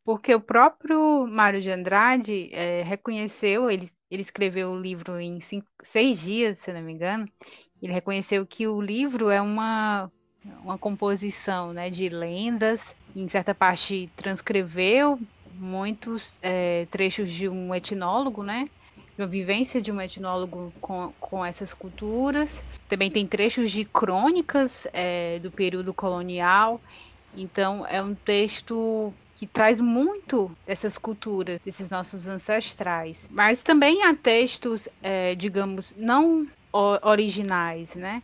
porque 0.03 0.33
o 0.35 0.41
próprio 0.41 1.25
Mário 1.27 1.61
de 1.61 1.71
Andrade 1.71 2.49
é, 2.53 2.83
reconheceu, 2.83 3.69
ele, 3.69 3.91
ele 4.11 4.21
escreveu 4.21 4.71
o 4.71 4.79
livro 4.79 5.19
em 5.19 5.41
cinco, 5.41 5.67
seis 5.85 6.19
dias, 6.21 6.59
se 6.59 6.71
não 6.71 6.81
me 6.81 6.93
engano, 6.93 7.25
ele 7.81 7.93
reconheceu 7.93 8.45
que 8.45 8.67
o 8.67 8.79
livro 8.81 9.29
é 9.29 9.41
uma, 9.41 10.11
uma 10.63 10.77
composição 10.77 11.73
né, 11.73 11.89
de 11.89 12.09
lendas, 12.09 12.81
em 13.15 13.27
certa 13.27 13.55
parte 13.55 14.11
transcreveu 14.15 15.19
muitos 15.51 16.33
é, 16.41 16.85
trechos 16.87 17.31
de 17.31 17.49
um 17.49 17.73
etnólogo, 17.73 18.43
né? 18.43 18.69
Uma 19.17 19.27
vivência 19.27 19.81
de 19.81 19.91
um 19.91 20.01
etnólogo 20.01 20.73
com, 20.81 21.13
com 21.19 21.45
essas 21.45 21.73
culturas. 21.73 22.63
Também 22.87 23.11
tem 23.11 23.27
trechos 23.27 23.71
de 23.71 23.85
crônicas 23.85 24.87
é, 24.93 25.39
do 25.39 25.51
período 25.51 25.93
colonial. 25.93 26.81
Então, 27.35 27.85
é 27.87 28.01
um 28.01 28.15
texto 28.15 29.13
que 29.37 29.47
traz 29.47 29.79
muito 29.79 30.51
dessas 30.65 30.97
culturas, 30.97 31.59
desses 31.65 31.89
nossos 31.89 32.27
ancestrais. 32.27 33.27
Mas 33.29 33.61
também 33.61 34.03
há 34.03 34.15
textos, 34.15 34.87
é, 35.01 35.35
digamos, 35.35 35.93
não 35.97 36.47
originais, 36.71 37.93
né? 37.95 38.23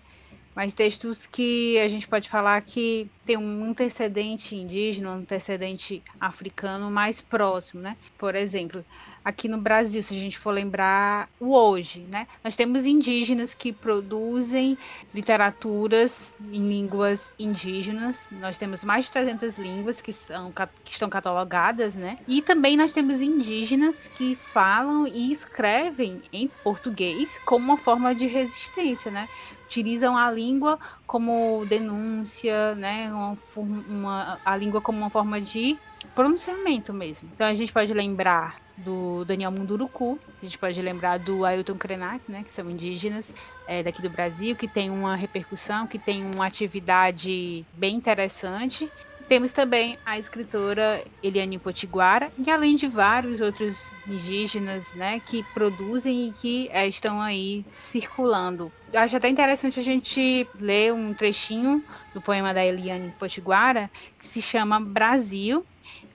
Mas 0.56 0.74
textos 0.74 1.28
que 1.28 1.78
a 1.80 1.88
gente 1.88 2.08
pode 2.08 2.28
falar 2.28 2.62
que 2.62 3.08
tem 3.26 3.38
um 3.38 3.64
antecedente 3.64 4.56
indígena, 4.56 5.12
um 5.12 5.14
antecedente 5.14 6.04
africano 6.20 6.90
mais 6.90 7.22
próximo, 7.22 7.82
né? 7.82 7.96
Por 8.18 8.36
exemplo, 8.36 8.84
aqui 9.24 9.48
no 9.48 9.58
Brasil, 9.58 10.02
se 10.02 10.14
a 10.14 10.18
gente 10.18 10.38
for 10.38 10.52
lembrar 10.52 11.30
o 11.40 11.54
hoje, 11.54 12.02
né? 12.10 12.28
Nós 12.44 12.56
temos 12.56 12.86
indígenas 12.86 13.54
que 13.54 13.72
produzem 13.72 14.78
literaturas 15.14 16.34
em 16.52 16.68
línguas 16.68 17.30
indígenas. 17.38 18.18
Nós 18.32 18.58
temos 18.58 18.84
mais 18.84 19.06
de 19.06 19.12
300 19.12 19.58
línguas 19.58 20.02
que, 20.02 20.14
são, 20.14 20.52
que 20.84 20.92
estão 20.92 21.10
catalogadas, 21.10 21.96
né? 21.96 22.18
E 22.28 22.42
também 22.42 22.78
nós 22.78 22.94
temos 22.94 23.22
indígenas 23.22 24.10
que 24.16 24.36
falam 24.36 25.08
e 25.08 25.32
escrevem 25.32 26.22
em 26.32 26.48
português 26.64 27.38
como 27.46 27.66
uma 27.66 27.78
forma 27.78 28.14
de 28.16 28.28
resistência, 28.28 29.12
né? 29.12 29.28
utilizam 29.70 30.18
a 30.18 30.32
língua 30.32 30.80
como 31.06 31.64
denúncia, 31.68 32.74
né? 32.74 33.12
Uma, 33.12 33.38
uma, 33.56 34.40
a 34.44 34.58
língua 34.58 34.82
como 34.82 34.98
uma 34.98 35.12
forma 35.12 35.40
de 35.40 35.78
pronunciamento 36.16 36.92
mesmo. 36.92 37.30
Então 37.34 37.46
a 37.46 37.54
gente 37.54 37.72
pode 37.72 37.94
lembrar 37.94 38.60
do 38.84 39.26
Daniel 39.26 39.52
Munduruku, 39.52 40.20
a 40.42 40.46
gente 40.46 40.58
pode 40.58 40.82
lembrar 40.82 41.20
do 41.20 41.46
Ailton 41.46 41.78
Krenak, 41.78 42.22
né, 42.30 42.44
que 42.44 42.54
são 42.54 42.70
indígenas 42.70 43.34
é, 43.68 43.84
daqui 43.84 44.02
do 44.02 44.10
Brasil, 44.10 44.56
que 44.56 44.68
tem 44.68 44.90
uma 44.90 45.16
repercussão, 45.16 45.86
que 45.86 46.00
tem 46.00 46.24
uma 46.34 46.46
atividade 46.46 47.66
bem 47.74 47.96
interessante. 47.96 48.90
Temos 49.28 49.52
também 49.52 49.96
a 50.04 50.18
escritora 50.18 51.04
Eliane 51.22 51.60
Potiguara, 51.60 52.32
e 52.44 52.50
além 52.50 52.76
de 52.76 52.88
vários 52.88 53.42
outros 53.42 53.78
indígenas 54.08 54.84
né, 54.96 55.20
que 55.20 55.44
produzem 55.54 56.30
e 56.30 56.32
que 56.32 56.70
é, 56.72 56.88
estão 56.88 57.22
aí 57.22 57.64
circulando. 57.92 58.72
Eu 58.92 59.02
acho 59.02 59.16
até 59.16 59.30
interessante 59.30 59.80
a 59.80 59.84
gente 59.84 60.48
ler 60.60 60.92
um 60.94 61.14
trechinho 61.14 61.84
do 62.12 62.20
poema 62.20 62.56
da 62.56 62.66
Eliane 62.66 63.14
Potiguara, 63.20 63.88
que 64.18 64.26
se 64.26 64.42
chama 64.42 64.80
Brasil, 64.80 65.64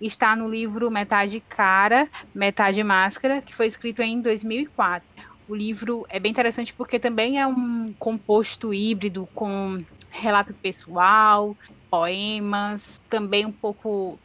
está 0.00 0.34
no 0.36 0.48
livro 0.48 0.90
Metade 0.90 1.40
Cara, 1.40 2.08
Metade 2.34 2.82
Máscara, 2.82 3.40
que 3.40 3.54
foi 3.54 3.66
escrito 3.66 4.02
em 4.02 4.20
2004. 4.20 5.06
O 5.48 5.54
livro 5.54 6.06
é 6.08 6.18
bem 6.18 6.30
interessante 6.30 6.72
porque 6.72 6.98
também 6.98 7.40
é 7.40 7.46
um 7.46 7.92
composto 7.98 8.72
híbrido 8.72 9.28
com 9.34 9.84
relato 10.10 10.54
pessoal, 10.54 11.56
poemas, 11.90 13.00
também 13.08 13.44
um 13.44 13.52
pouco 13.52 14.18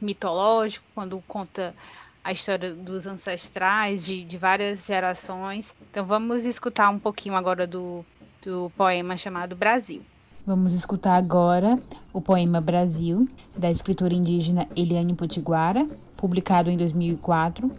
mitológico, 0.00 0.84
quando 0.94 1.22
conta 1.26 1.74
a 2.22 2.32
história 2.32 2.74
dos 2.74 3.06
ancestrais 3.06 4.04
de, 4.04 4.24
de 4.24 4.38
várias 4.38 4.84
gerações. 4.86 5.74
Então 5.90 6.06
vamos 6.06 6.44
escutar 6.44 6.90
um 6.90 6.98
pouquinho 6.98 7.34
agora 7.34 7.66
do, 7.66 8.04
do 8.42 8.70
poema 8.76 9.16
chamado 9.16 9.56
Brasil. 9.56 10.04
Vamos 10.50 10.74
escutar 10.74 11.14
agora 11.14 11.78
o 12.12 12.20
poema 12.20 12.60
Brasil, 12.60 13.28
da 13.56 13.70
escritora 13.70 14.12
indígena 14.12 14.66
Eliane 14.74 15.14
Potiguara, 15.14 15.86
publicado 16.16 16.68
em 16.68 16.76
2004, 16.76 17.70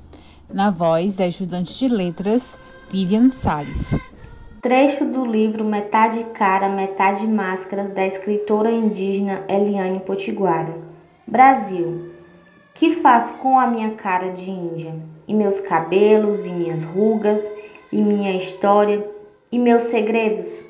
na 0.50 0.72
voz 0.72 1.18
da 1.18 1.28
estudante 1.28 1.78
de 1.78 1.94
letras 1.94 2.56
Vivian 2.90 3.30
Salles. 3.34 3.94
Trecho 4.62 5.04
do 5.04 5.26
livro 5.26 5.66
Metade 5.66 6.24
Cara, 6.34 6.70
Metade 6.70 7.28
Máscara, 7.28 7.90
da 7.90 8.08
escritora 8.08 8.72
indígena 8.72 9.44
Eliane 9.50 10.00
Potiguara. 10.00 10.74
Brasil. 11.28 12.10
Que 12.74 12.96
faço 12.96 13.34
com 13.34 13.60
a 13.60 13.68
minha 13.68 13.92
cara 13.96 14.30
de 14.30 14.50
índia? 14.50 14.96
E 15.28 15.34
meus 15.34 15.60
cabelos, 15.60 16.46
e 16.46 16.50
minhas 16.50 16.86
rugas, 16.86 17.52
e 17.92 18.02
minha 18.02 18.34
história, 18.34 19.06
e 19.52 19.60
meus 19.60 19.82
segredos? 19.84 20.61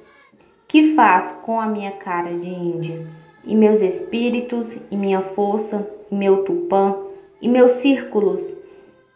Que 0.71 0.95
faço 0.95 1.33
com 1.41 1.59
a 1.59 1.65
minha 1.65 1.91
cara 1.91 2.33
de 2.33 2.47
índia? 2.47 3.05
E 3.43 3.57
meus 3.57 3.81
espíritos, 3.81 4.77
e 4.89 4.95
minha 4.95 5.19
força, 5.19 5.85
e 6.09 6.15
meu 6.15 6.45
tupã, 6.45 6.95
e 7.41 7.49
meus 7.49 7.73
círculos? 7.73 8.55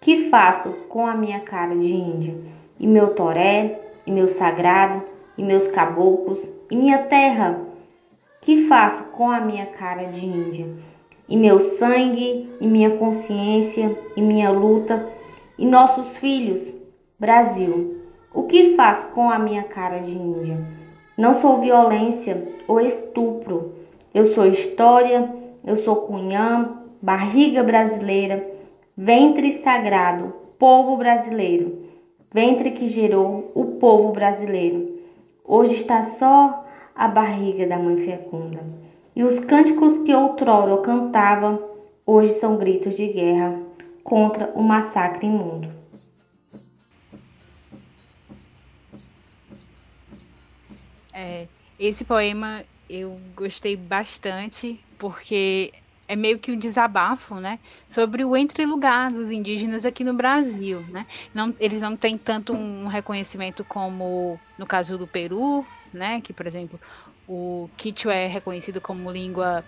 Que 0.02 0.30
faço 0.30 0.70
com 0.90 1.08
a 1.08 1.16
minha 1.16 1.40
cara 1.40 1.74
de 1.74 1.96
índia? 1.96 2.36
E 2.78 2.86
meu 2.86 3.14
toré, 3.14 3.80
e 4.06 4.12
meu 4.12 4.28
sagrado, 4.28 5.02
e 5.38 5.44
meus 5.44 5.66
caboclos, 5.66 6.52
e 6.70 6.76
minha 6.76 6.98
terra? 7.04 7.62
Que 8.42 8.68
faço 8.68 9.06
com 9.06 9.32
a 9.32 9.40
minha 9.40 9.66
cara 9.66 10.08
de 10.08 10.26
índia? 10.26 10.68
E 11.30 11.38
meu 11.38 11.62
sangue, 11.62 12.50
e 12.60 12.68
minha 12.68 12.98
consciência, 12.98 13.98
e 14.14 14.22
minha 14.22 14.50
luta, 14.50 15.08
e 15.58 15.66
nossos 15.66 16.18
filhos? 16.18 16.74
Brasil, 17.18 18.02
o 18.34 18.44
que 18.44 18.76
faço 18.76 19.08
com 19.12 19.30
a 19.30 19.40
minha 19.40 19.64
cara 19.64 20.00
de 20.00 20.18
índia? 20.18 20.85
Não 21.18 21.34
sou 21.34 21.60
violência 21.62 22.46
ou 22.68 22.82
estupro. 22.82 23.74
Eu 24.14 24.34
sou 24.34 24.46
história, 24.48 25.34
eu 25.66 25.78
sou 25.78 25.96
cunhã, 25.96 26.78
barriga 27.02 27.64
brasileira, 27.64 28.46
ventre 28.98 29.54
sagrado, 29.54 30.34
povo 30.60 30.98
brasileiro, 30.98 31.86
ventre 32.34 32.72
que 32.72 32.90
gerou 32.90 33.52
o 33.56 33.66
povo 33.80 34.12
brasileiro. 34.12 35.00
Hoje 35.46 35.76
está 35.76 36.04
só 36.04 36.66
a 36.94 37.08
barriga 37.08 37.66
da 37.66 37.78
mãe 37.78 37.98
fecunda. 37.98 38.60
E 39.16 39.24
os 39.24 39.40
cânticos 39.40 39.98
que 40.00 40.14
outrora 40.14 40.72
eu 40.72 40.80
cantava, 40.80 41.58
hoje 42.06 42.34
são 42.34 42.58
gritos 42.58 42.96
de 42.96 43.08
guerra 43.08 43.58
contra 44.04 44.52
o 44.54 44.62
massacre 44.62 45.28
imundo. 45.28 45.70
É, 51.16 51.50
esse 51.80 52.04
poema 52.06 52.66
eu 52.90 53.18
gostei 53.36 53.76
bastante 53.78 54.86
porque 54.98 55.72
é 56.08 56.16
meio 56.16 56.40
que 56.40 56.52
um 56.52 56.60
desabafo, 56.60 57.36
né, 57.40 57.60
sobre 57.90 58.26
o 58.26 58.36
entre-lugar 58.38 59.12
dos 59.12 59.32
indígenas 59.32 59.86
aqui 59.86 60.04
no 60.04 60.14
Brasil, 60.14 60.86
né? 60.88 61.08
Não, 61.34 61.56
eles 61.60 61.82
não 61.82 61.96
têm 61.98 62.18
tanto 62.18 62.54
um 62.54 62.88
reconhecimento 62.88 63.64
como 63.66 64.44
no 64.58 64.68
caso 64.68 64.98
do 64.98 65.08
Peru, 65.08 65.66
né, 65.94 66.22
que 66.22 66.34
por 66.34 66.46
exemplo 66.48 66.80
o 67.26 67.70
Quichua 67.78 68.14
é 68.14 68.28
reconhecido 68.28 68.82
como 68.82 69.10
língua 69.12 69.66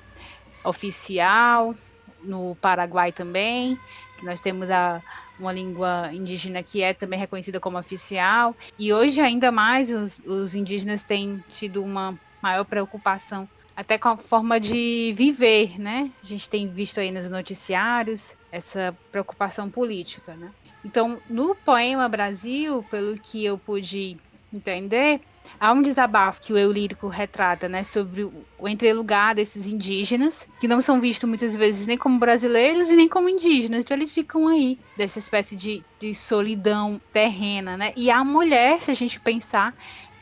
oficial, 0.65 1.73
no 2.19 2.55
Paraguai 2.57 3.11
também, 3.13 3.81
nós 4.23 4.41
temos 4.41 4.69
a 4.71 5.03
uma 5.39 5.51
língua 5.51 6.09
indígena 6.13 6.63
que 6.63 6.81
é 6.81 6.93
também 6.93 7.19
reconhecida 7.19 7.59
como 7.59 7.77
oficial. 7.77 8.55
E 8.77 8.93
hoje, 8.93 9.21
ainda 9.21 9.51
mais, 9.51 9.89
os, 9.89 10.19
os 10.19 10.55
indígenas 10.55 11.03
têm 11.03 11.43
tido 11.47 11.83
uma 11.83 12.15
maior 12.41 12.65
preocupação 12.65 13.47
até 13.75 13.95
com 13.95 14.09
a 14.09 14.17
forma 14.17 14.59
de 14.59 15.13
viver, 15.15 15.79
né? 15.79 16.11
A 16.23 16.25
gente 16.25 16.49
tem 16.49 16.67
visto 16.67 16.99
aí 16.99 17.11
nos 17.11 17.29
noticiários 17.29 18.33
essa 18.51 18.97
preocupação 19.11 19.69
política, 19.69 20.35
né? 20.35 20.51
Então, 20.83 21.21
no 21.29 21.53
poema 21.53 22.09
Brasil, 22.09 22.81
pelo 22.89 23.15
que 23.19 23.45
eu 23.45 23.55
pude 23.57 24.17
entender, 24.51 25.21
há 25.59 25.71
um 25.71 25.81
desabafo 25.81 26.41
que 26.41 26.53
o 26.53 26.57
eu 26.57 26.71
lírico 26.71 27.07
retrata, 27.07 27.67
né, 27.67 27.83
sobre 27.83 28.23
o 28.23 28.67
entrelugar 28.67 29.35
desses 29.35 29.65
indígenas, 29.65 30.45
que 30.59 30.67
não 30.67 30.81
são 30.81 30.99
vistos 30.99 31.27
muitas 31.27 31.55
vezes 31.55 31.85
nem 31.85 31.97
como 31.97 32.19
brasileiros 32.19 32.89
e 32.89 32.95
nem 32.95 33.07
como 33.07 33.29
indígenas, 33.29 33.81
então 33.81 33.95
eles 33.95 34.11
ficam 34.11 34.47
aí, 34.47 34.77
dessa 34.95 35.19
espécie 35.19 35.55
de, 35.55 35.83
de 35.99 36.13
solidão 36.13 36.99
terrena, 37.11 37.77
né, 37.77 37.93
e 37.95 38.09
a 38.09 38.23
mulher, 38.23 38.81
se 38.81 38.91
a 38.91 38.95
gente 38.95 39.19
pensar, 39.19 39.73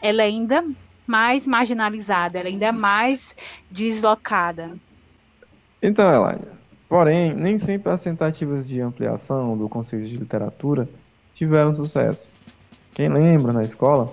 ela 0.02 0.22
é 0.22 0.26
ainda 0.26 0.64
mais 1.08 1.46
marginalizada, 1.46 2.40
ela 2.40 2.48
é 2.48 2.52
ainda 2.52 2.72
mais 2.72 3.36
deslocada. 3.70 4.72
Então, 5.82 6.12
Elaine, 6.12 6.48
porém, 6.90 7.34
nem 7.34 7.58
sempre 7.58 7.92
as 7.92 8.02
tentativas 8.02 8.68
de 8.68 8.82
ampliação 8.82 9.58
do 9.58 9.70
conceito 9.70 10.08
de 10.08 10.18
literatura 10.18 10.90
tiveram 11.34 11.74
sucesso. 11.74 12.28
Quem 12.96 13.10
lembra 13.10 13.52
na 13.52 13.62
escola, 13.62 14.12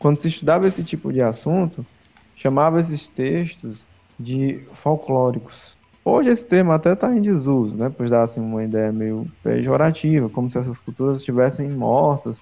quando 0.00 0.16
se 0.16 0.28
estudava 0.28 0.66
esse 0.66 0.82
tipo 0.82 1.12
de 1.12 1.20
assunto, 1.20 1.86
chamava 2.34 2.80
esses 2.80 3.08
textos 3.08 3.86
de 4.18 4.64
folclóricos. 4.72 5.76
Hoje 6.02 6.30
esse 6.30 6.44
termo 6.44 6.72
até 6.72 6.94
está 6.94 7.14
em 7.14 7.20
desuso, 7.20 7.76
né, 7.76 7.92
pois 7.94 8.10
dá 8.10 8.22
assim, 8.22 8.40
uma 8.40 8.64
ideia 8.64 8.90
meio 8.90 9.26
pejorativa, 9.42 10.30
como 10.30 10.50
se 10.50 10.58
essas 10.58 10.80
culturas 10.80 11.18
estivessem 11.18 11.68
mortas, 11.70 12.40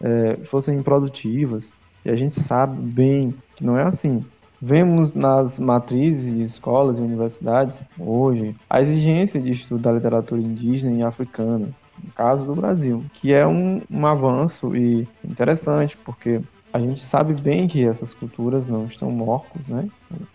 é, 0.00 0.36
fossem 0.44 0.76
improdutivas. 0.76 1.72
E 2.04 2.10
a 2.10 2.14
gente 2.14 2.40
sabe 2.40 2.80
bem 2.80 3.34
que 3.56 3.64
não 3.64 3.76
é 3.76 3.82
assim. 3.82 4.24
Vemos 4.60 5.12
nas 5.14 5.58
matrizes 5.58 6.52
escolas 6.52 6.98
e 6.98 7.02
universidades 7.02 7.82
hoje 7.98 8.54
a 8.70 8.80
exigência 8.80 9.40
de 9.40 9.50
estudo 9.50 9.82
da 9.82 9.92
literatura 9.92 10.40
indígena 10.40 10.94
e 10.94 11.02
africana, 11.02 11.68
no 12.02 12.12
caso 12.12 12.44
do 12.44 12.54
Brasil, 12.54 13.04
que 13.12 13.32
é 13.32 13.44
um, 13.44 13.82
um 13.90 14.06
avanço 14.06 14.74
e 14.76 15.06
interessante, 15.24 15.96
porque 15.96 16.40
a 16.72 16.78
gente 16.78 17.00
sabe 17.00 17.34
bem 17.42 17.68
que 17.68 17.84
essas 17.84 18.14
culturas 18.14 18.66
não 18.66 18.86
estão 18.86 19.10
mortas, 19.10 19.68
né? 19.68 19.86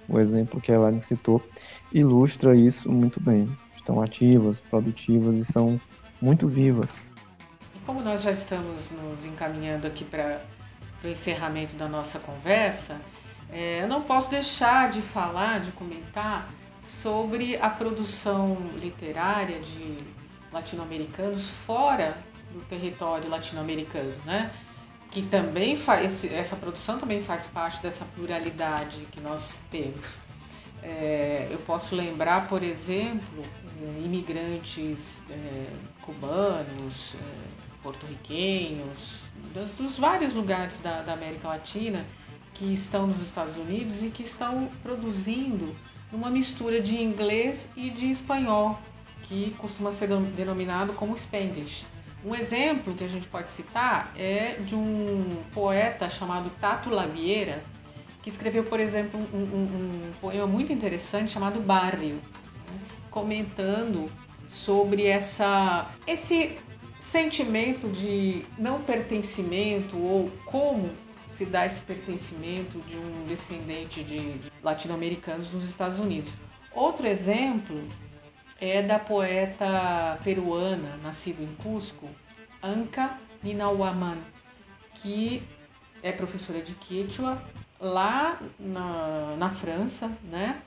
O 0.07 0.19
exemplo 0.19 0.61
que 0.61 0.71
a 0.71 0.75
Elaine 0.75 1.01
citou 1.01 1.41
ilustra 1.91 2.55
isso 2.55 2.91
muito 2.91 3.19
bem. 3.19 3.47
Estão 3.75 4.01
ativas, 4.01 4.59
produtivas 4.59 5.37
e 5.37 5.45
são 5.45 5.79
muito 6.21 6.47
vivas. 6.47 7.03
E 7.75 7.79
como 7.85 8.01
nós 8.01 8.21
já 8.21 8.31
estamos 8.31 8.91
nos 8.91 9.25
encaminhando 9.25 9.87
aqui 9.87 10.03
para 10.03 10.41
o 11.03 11.07
encerramento 11.07 11.75
da 11.75 11.87
nossa 11.87 12.19
conversa, 12.19 12.97
é, 13.51 13.81
eu 13.81 13.87
não 13.87 14.01
posso 14.01 14.29
deixar 14.29 14.91
de 14.91 15.01
falar, 15.01 15.61
de 15.61 15.71
comentar 15.71 16.49
sobre 16.85 17.57
a 17.57 17.69
produção 17.69 18.57
literária 18.75 19.59
de 19.59 19.97
latino-americanos 20.51 21.47
fora 21.47 22.17
do 22.53 22.59
território 22.61 23.29
latino-americano, 23.29 24.13
né? 24.25 24.51
Que 25.11 25.21
também 25.21 25.75
faz 25.75 26.25
essa 26.25 26.55
produção 26.55 26.99
também 26.99 27.21
faz 27.21 27.47
parte 27.47 27.81
dessa 27.81 28.05
pluralidade 28.05 28.99
que 29.11 29.21
nós 29.21 29.61
temos. 29.71 30.17
É, 30.83 31.47
eu 31.49 31.57
posso 31.59 31.95
lembrar, 31.95 32.47
por 32.47 32.61
exemplo, 32.63 33.43
imigrantes 34.03 35.23
é, 35.29 35.65
cubanos, 36.01 37.15
é, 37.15 37.83
porto-riquenhos, 37.83 39.21
dos, 39.53 39.73
dos, 39.73 39.97
vários 39.97 40.33
lugares 40.33 40.79
da, 40.79 41.01
da 41.01 41.13
América 41.13 41.47
Latina 41.47 42.05
que 42.53 42.73
estão 42.73 43.07
nos 43.07 43.21
Estados 43.21 43.57
Unidos 43.57 44.03
e 44.03 44.09
que 44.09 44.23
estão 44.23 44.67
produzindo 44.81 45.75
uma 46.11 46.29
mistura 46.29 46.81
de 46.81 47.01
inglês 47.01 47.69
e 47.75 47.89
de 47.89 48.09
espanhol, 48.09 48.79
que 49.23 49.53
costuma 49.57 49.91
ser 49.91 50.07
denominado 50.35 50.93
como 50.93 51.15
Spanglish. 51.15 51.85
Um 52.25 52.35
exemplo 52.35 52.93
que 52.95 53.03
a 53.03 53.07
gente 53.07 53.27
pode 53.27 53.49
citar 53.49 54.11
é 54.17 54.53
de 54.59 54.75
um 54.75 55.43
poeta 55.53 56.09
chamado 56.09 56.49
Tato 56.59 56.89
Labieira, 56.89 57.61
que 58.23 58.29
escreveu, 58.29 58.63
por 58.63 58.79
exemplo, 58.79 59.19
um, 59.33 59.37
um, 59.37 60.09
um 60.09 60.11
poema 60.19 60.47
muito 60.47 60.73
interessante 60.73 61.31
chamado 61.31 61.59
Barrio, 61.59 62.15
né? 62.15 62.79
comentando 63.09 64.11
sobre 64.47 65.05
essa, 65.05 65.89
esse 66.05 66.57
sentimento 66.99 67.87
de 67.89 68.43
não 68.57 68.81
pertencimento 68.81 69.97
ou 69.97 70.29
como 70.45 70.89
se 71.29 71.45
dá 71.45 71.65
esse 71.65 71.81
pertencimento 71.81 72.79
de 72.79 72.97
um 72.97 73.25
descendente 73.27 74.03
de, 74.03 74.33
de 74.33 74.51
latino-americanos 74.63 75.51
nos 75.51 75.63
Estados 75.63 75.99
Unidos. 75.99 76.33
Outro 76.73 77.07
exemplo 77.07 77.81
é 78.59 78.81
da 78.81 78.99
poeta 78.99 80.17
peruana, 80.23 80.97
nascida 81.03 81.41
em 81.41 81.53
Cusco, 81.55 82.09
Anca 82.61 83.17
Ninauaman, 83.43 84.17
que 84.95 85.43
é 86.01 86.11
professora 86.11 86.61
de 86.61 86.73
Quechua 86.75 87.41
lá 87.79 88.39
na, 88.59 89.35
na 89.37 89.49
França, 89.49 90.11
né? 90.29 90.61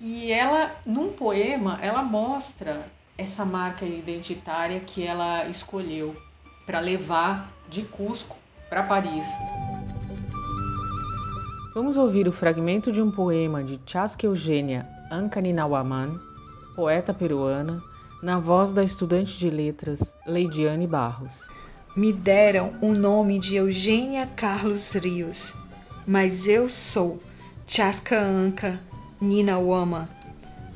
E 0.00 0.30
ela, 0.30 0.74
num 0.84 1.12
poema, 1.12 1.78
ela 1.80 2.02
mostra 2.02 2.86
essa 3.16 3.44
marca 3.44 3.86
identitária 3.86 4.80
que 4.80 5.06
ela 5.06 5.46
escolheu 5.46 6.14
para 6.66 6.80
levar 6.80 7.50
de 7.68 7.82
Cusco 7.82 8.36
para 8.68 8.82
Paris. 8.82 9.26
Vamos 11.74 11.96
ouvir 11.96 12.26
o 12.26 12.32
fragmento 12.32 12.90
de 12.90 13.00
um 13.00 13.10
poema 13.10 13.62
de 13.62 13.80
Chaska 13.86 14.26
Eugênia 14.26 14.88
Ancaninawaman, 15.10 16.18
poeta 16.76 17.14
peruana, 17.14 17.82
na 18.22 18.38
voz 18.38 18.74
da 18.74 18.84
estudante 18.84 19.38
de 19.38 19.48
letras 19.48 20.14
Leidiane 20.26 20.86
Barros. 20.86 21.40
Me 21.96 22.12
deram 22.12 22.74
o 22.82 22.92
nome 22.92 23.38
de 23.38 23.56
Eugênia 23.56 24.26
Carlos 24.36 24.92
Rios, 24.92 25.54
mas 26.06 26.46
eu 26.46 26.68
sou 26.68 27.18
Chaska 27.66 28.20
Anca 28.20 28.78
Ninawama, 29.18 30.10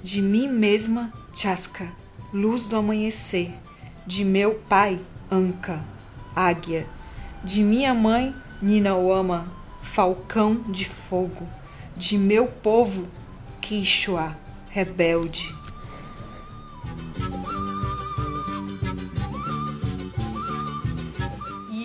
de 0.03 0.23
mim 0.23 0.49
mesma 0.49 1.13
Chaska, 1.35 1.87
luz 2.33 2.67
do 2.67 2.77
amanhecer, 2.77 3.53
de 4.07 4.25
meu 4.25 4.55
pai 4.55 4.99
Anca, 5.31 5.85
águia, 6.35 6.87
de 7.45 7.63
minha 7.63 7.93
mãe 7.93 8.35
Ninawama, 8.63 9.47
falcão 9.83 10.63
de 10.67 10.87
fogo, 10.87 11.47
de 11.95 12.17
meu 12.17 12.47
povo, 12.47 13.07
Quixua, 13.61 14.35
rebelde. 14.71 15.60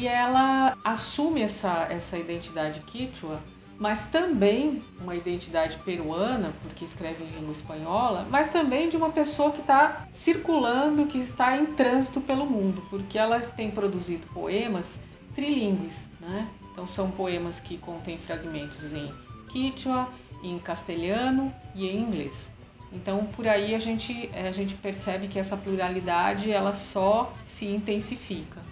E 0.06 0.08
ela 0.08 0.78
assume 0.84 1.42
essa, 1.42 1.88
essa 1.90 2.16
identidade 2.16 2.80
Quichua, 2.82 3.42
mas 3.80 4.06
também 4.06 4.84
uma 5.02 5.16
identidade 5.16 5.80
peruana, 5.80 6.54
porque 6.62 6.86
escreve 6.86 7.24
em 7.24 7.32
língua 7.32 7.52
espanhola, 7.52 8.28
mas 8.30 8.52
também 8.52 8.88
de 8.88 8.96
uma 8.96 9.10
pessoa 9.10 9.50
que 9.50 9.62
está 9.62 10.06
circulando, 10.14 11.08
que 11.08 11.18
está 11.18 11.58
em 11.58 11.66
trânsito 11.74 12.22
pelo 12.22 12.46
mundo, 12.46 12.84
porque 12.88 13.18
ela 13.18 13.40
tem 13.40 13.72
produzido 13.72 14.28
poemas 14.32 15.00
trilingües, 15.34 16.08
né? 16.20 16.50
Então 16.72 16.88
são 16.88 17.10
poemas 17.10 17.60
que 17.60 17.76
contêm 17.76 18.20
fragmentos 18.20 18.94
em 18.94 19.12
quichua, 19.50 20.08
em 20.44 20.60
castelhano 20.60 21.52
e 21.74 21.88
em 21.88 21.98
inglês. 21.98 22.54
Então 22.94 23.26
por 23.26 23.48
aí 23.48 23.74
a 23.74 23.80
gente, 23.80 24.30
a 24.36 24.52
gente 24.52 24.76
percebe 24.76 25.28
que 25.28 25.40
essa 25.40 25.58
pluralidade 25.58 26.52
ela 26.52 26.76
só 26.76 27.34
se 27.44 27.66
intensifica. 27.66 28.65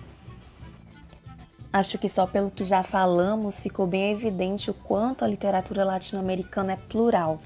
Acho 1.73 1.97
que 1.97 2.07
só 2.07 2.27
pelo 2.27 2.51
que 2.51 2.63
já 2.63 2.83
falamos 2.83 3.59
ficou 3.59 3.88
bem 3.88 4.12
evidente 4.12 4.69
o 4.69 4.75
quanto 4.75 5.25
a 5.25 5.27
literatura 5.27 5.83
latino-americana 5.83 6.73
é 6.73 6.75
plural, 6.75 7.39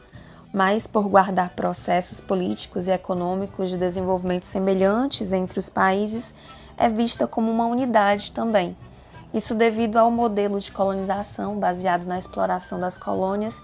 mas 0.53 0.85
por 0.85 1.07
guardar 1.07 1.51
processos 1.51 2.19
políticos 2.19 2.89
e 2.89 2.91
econômicos 2.91 3.69
de 3.69 3.77
desenvolvimento 3.77 4.45
semelhantes 4.45 5.31
entre 5.31 5.59
os 5.59 5.69
países, 5.69 6.33
é 6.75 6.89
vista 6.89 7.25
como 7.25 7.49
uma 7.49 7.67
unidade 7.67 8.33
também. 8.33 8.75
Isso 9.33 9.55
devido 9.55 9.95
ao 9.95 10.11
modelo 10.11 10.59
de 10.59 10.73
colonização 10.73 11.57
baseado 11.57 12.05
na 12.05 12.19
exploração 12.19 12.77
das 12.77 12.97
colônias 12.97 13.55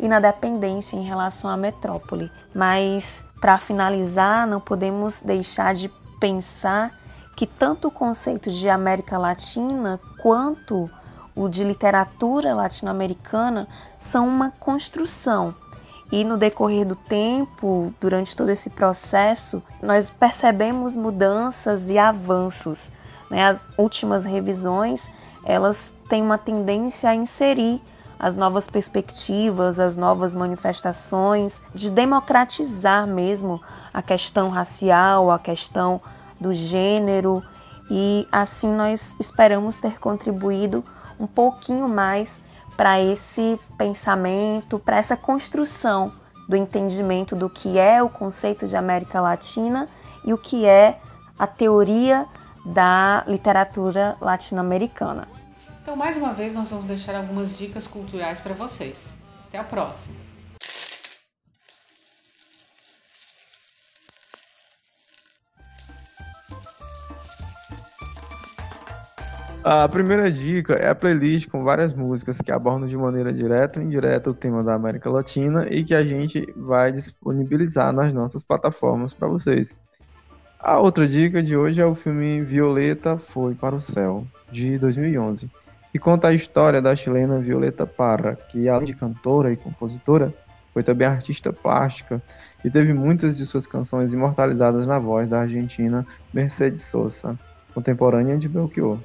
e 0.00 0.08
na 0.08 0.18
dependência 0.18 0.96
em 0.96 1.04
relação 1.04 1.48
à 1.48 1.56
metrópole. 1.56 2.28
Mas, 2.52 3.22
para 3.40 3.56
finalizar, 3.56 4.48
não 4.48 4.60
podemos 4.60 5.22
deixar 5.22 5.74
de 5.74 5.88
pensar 6.18 6.92
que 7.36 7.46
tanto 7.46 7.86
o 7.86 7.90
conceito 7.92 8.50
de 8.50 8.68
América 8.68 9.16
Latina 9.16 10.00
quanto 10.20 10.90
o 11.34 11.48
de 11.48 11.64
literatura 11.64 12.54
latino-americana 12.54 13.68
são 13.98 14.28
uma 14.28 14.50
construção. 14.50 15.54
E 16.10 16.24
no 16.24 16.36
decorrer 16.36 16.86
do 16.86 16.96
tempo, 16.96 17.94
durante 18.00 18.34
todo 18.34 18.48
esse 18.48 18.70
processo, 18.70 19.62
nós 19.82 20.08
percebemos 20.08 20.96
mudanças 20.96 21.88
e 21.88 21.98
avanços 21.98 22.90
né? 23.30 23.46
As 23.46 23.68
últimas 23.76 24.24
revisões 24.24 25.10
elas 25.44 25.94
têm 26.08 26.22
uma 26.22 26.36
tendência 26.36 27.08
a 27.08 27.14
inserir 27.14 27.80
as 28.18 28.34
novas 28.34 28.66
perspectivas, 28.66 29.78
as 29.78 29.96
novas 29.96 30.34
manifestações, 30.34 31.62
de 31.72 31.90
democratizar 31.90 33.06
mesmo 33.06 33.60
a 33.94 34.02
questão 34.02 34.50
racial, 34.50 35.30
a 35.30 35.38
questão 35.38 36.00
do 36.38 36.52
gênero, 36.52 37.42
e 37.90 38.26
assim 38.30 38.68
nós 38.68 39.16
esperamos 39.18 39.78
ter 39.78 39.98
contribuído 39.98 40.84
um 41.18 41.26
pouquinho 41.26 41.88
mais 41.88 42.40
para 42.76 43.00
esse 43.00 43.58
pensamento, 43.76 44.78
para 44.78 44.98
essa 44.98 45.16
construção 45.16 46.12
do 46.48 46.56
entendimento 46.56 47.34
do 47.34 47.50
que 47.50 47.78
é 47.78 48.02
o 48.02 48.08
conceito 48.08 48.66
de 48.66 48.76
América 48.76 49.20
Latina 49.20 49.88
e 50.24 50.32
o 50.32 50.38
que 50.38 50.64
é 50.64 50.98
a 51.38 51.46
teoria 51.46 52.26
da 52.64 53.24
literatura 53.26 54.16
latino-americana. 54.20 55.28
Então, 55.82 55.96
mais 55.96 56.16
uma 56.16 56.32
vez, 56.32 56.54
nós 56.54 56.70
vamos 56.70 56.86
deixar 56.86 57.14
algumas 57.16 57.56
dicas 57.56 57.86
culturais 57.86 58.40
para 58.40 58.54
vocês. 58.54 59.16
Até 59.48 59.58
a 59.58 59.64
próxima! 59.64 60.27
A 69.64 69.88
primeira 69.88 70.30
dica 70.30 70.74
é 70.74 70.88
a 70.88 70.94
playlist 70.94 71.48
com 71.48 71.64
várias 71.64 71.92
músicas 71.92 72.40
que 72.40 72.52
abordam 72.52 72.86
de 72.86 72.96
maneira 72.96 73.32
direta 73.32 73.80
ou 73.80 73.84
indireta 73.84 74.30
o 74.30 74.34
tema 74.34 74.62
da 74.62 74.74
América 74.74 75.10
Latina 75.10 75.66
e 75.68 75.82
que 75.82 75.94
a 75.94 76.04
gente 76.04 76.46
vai 76.56 76.92
disponibilizar 76.92 77.92
nas 77.92 78.12
nossas 78.12 78.42
plataformas 78.42 79.12
para 79.12 79.26
vocês. 79.26 79.74
A 80.60 80.78
outra 80.78 81.06
dica 81.06 81.42
de 81.42 81.56
hoje 81.56 81.82
é 81.82 81.84
o 81.86 81.94
filme 81.94 82.40
Violeta 82.40 83.18
Foi 83.18 83.54
para 83.54 83.74
o 83.74 83.80
Céu, 83.80 84.24
de 84.50 84.78
2011, 84.78 85.50
que 85.90 85.98
conta 85.98 86.28
a 86.28 86.34
história 86.34 86.80
da 86.80 86.94
chilena 86.94 87.40
Violeta 87.40 87.84
Parra, 87.84 88.36
que 88.36 88.68
além 88.68 88.86
de 88.86 88.94
cantora 88.94 89.52
e 89.52 89.56
compositora, 89.56 90.32
foi 90.72 90.84
também 90.84 91.08
artista 91.08 91.52
plástica 91.52 92.22
e 92.64 92.70
teve 92.70 92.92
muitas 92.92 93.36
de 93.36 93.44
suas 93.44 93.66
canções 93.66 94.12
imortalizadas 94.12 94.86
na 94.86 95.00
voz 95.00 95.28
da 95.28 95.40
argentina 95.40 96.06
Mercedes 96.32 96.82
Sosa, 96.82 97.36
contemporânea 97.74 98.38
de 98.38 98.48
Belchior. 98.48 98.98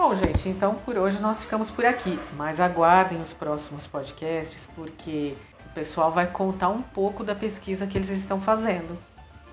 Bom, 0.00 0.14
gente, 0.14 0.48
então 0.48 0.76
por 0.76 0.96
hoje 0.96 1.20
nós 1.20 1.42
ficamos 1.42 1.70
por 1.70 1.84
aqui, 1.84 2.16
mas 2.36 2.60
aguardem 2.60 3.20
os 3.20 3.32
próximos 3.32 3.84
podcasts 3.84 4.64
porque 4.76 5.34
o 5.66 5.74
pessoal 5.74 6.12
vai 6.12 6.28
contar 6.28 6.68
um 6.68 6.80
pouco 6.80 7.24
da 7.24 7.34
pesquisa 7.34 7.84
que 7.84 7.98
eles 7.98 8.08
estão 8.08 8.40
fazendo. 8.40 8.96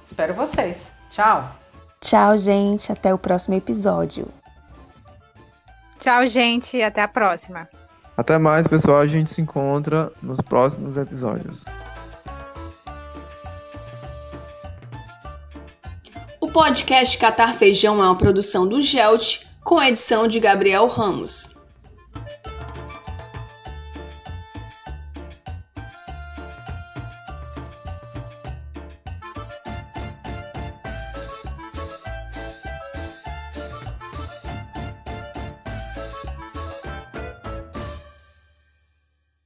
Espero 0.05 0.35
vocês. 0.35 0.93
Tchau. 1.09 1.49
Tchau, 1.99 2.37
gente, 2.37 2.91
até 2.91 3.11
o 3.11 3.17
próximo 3.17 3.55
episódio. 3.55 4.27
Tchau, 5.99 6.27
gente, 6.27 6.79
até 6.79 7.01
a 7.01 7.07
próxima. 7.07 7.67
Até 8.15 8.37
mais, 8.37 8.67
pessoal, 8.67 8.99
a 8.99 9.07
gente 9.07 9.31
se 9.31 9.41
encontra 9.41 10.11
nos 10.21 10.39
próximos 10.41 10.95
episódios. 10.95 11.63
O 16.39 16.51
podcast 16.51 17.17
Catar 17.17 17.55
Feijão 17.55 17.99
é 17.99 18.05
uma 18.05 18.15
produção 18.15 18.67
do 18.67 18.79
Gelt 18.79 19.44
com 19.65 19.81
edição 19.81 20.27
de 20.27 20.39
Gabriel 20.39 20.85
Ramos. 20.85 21.54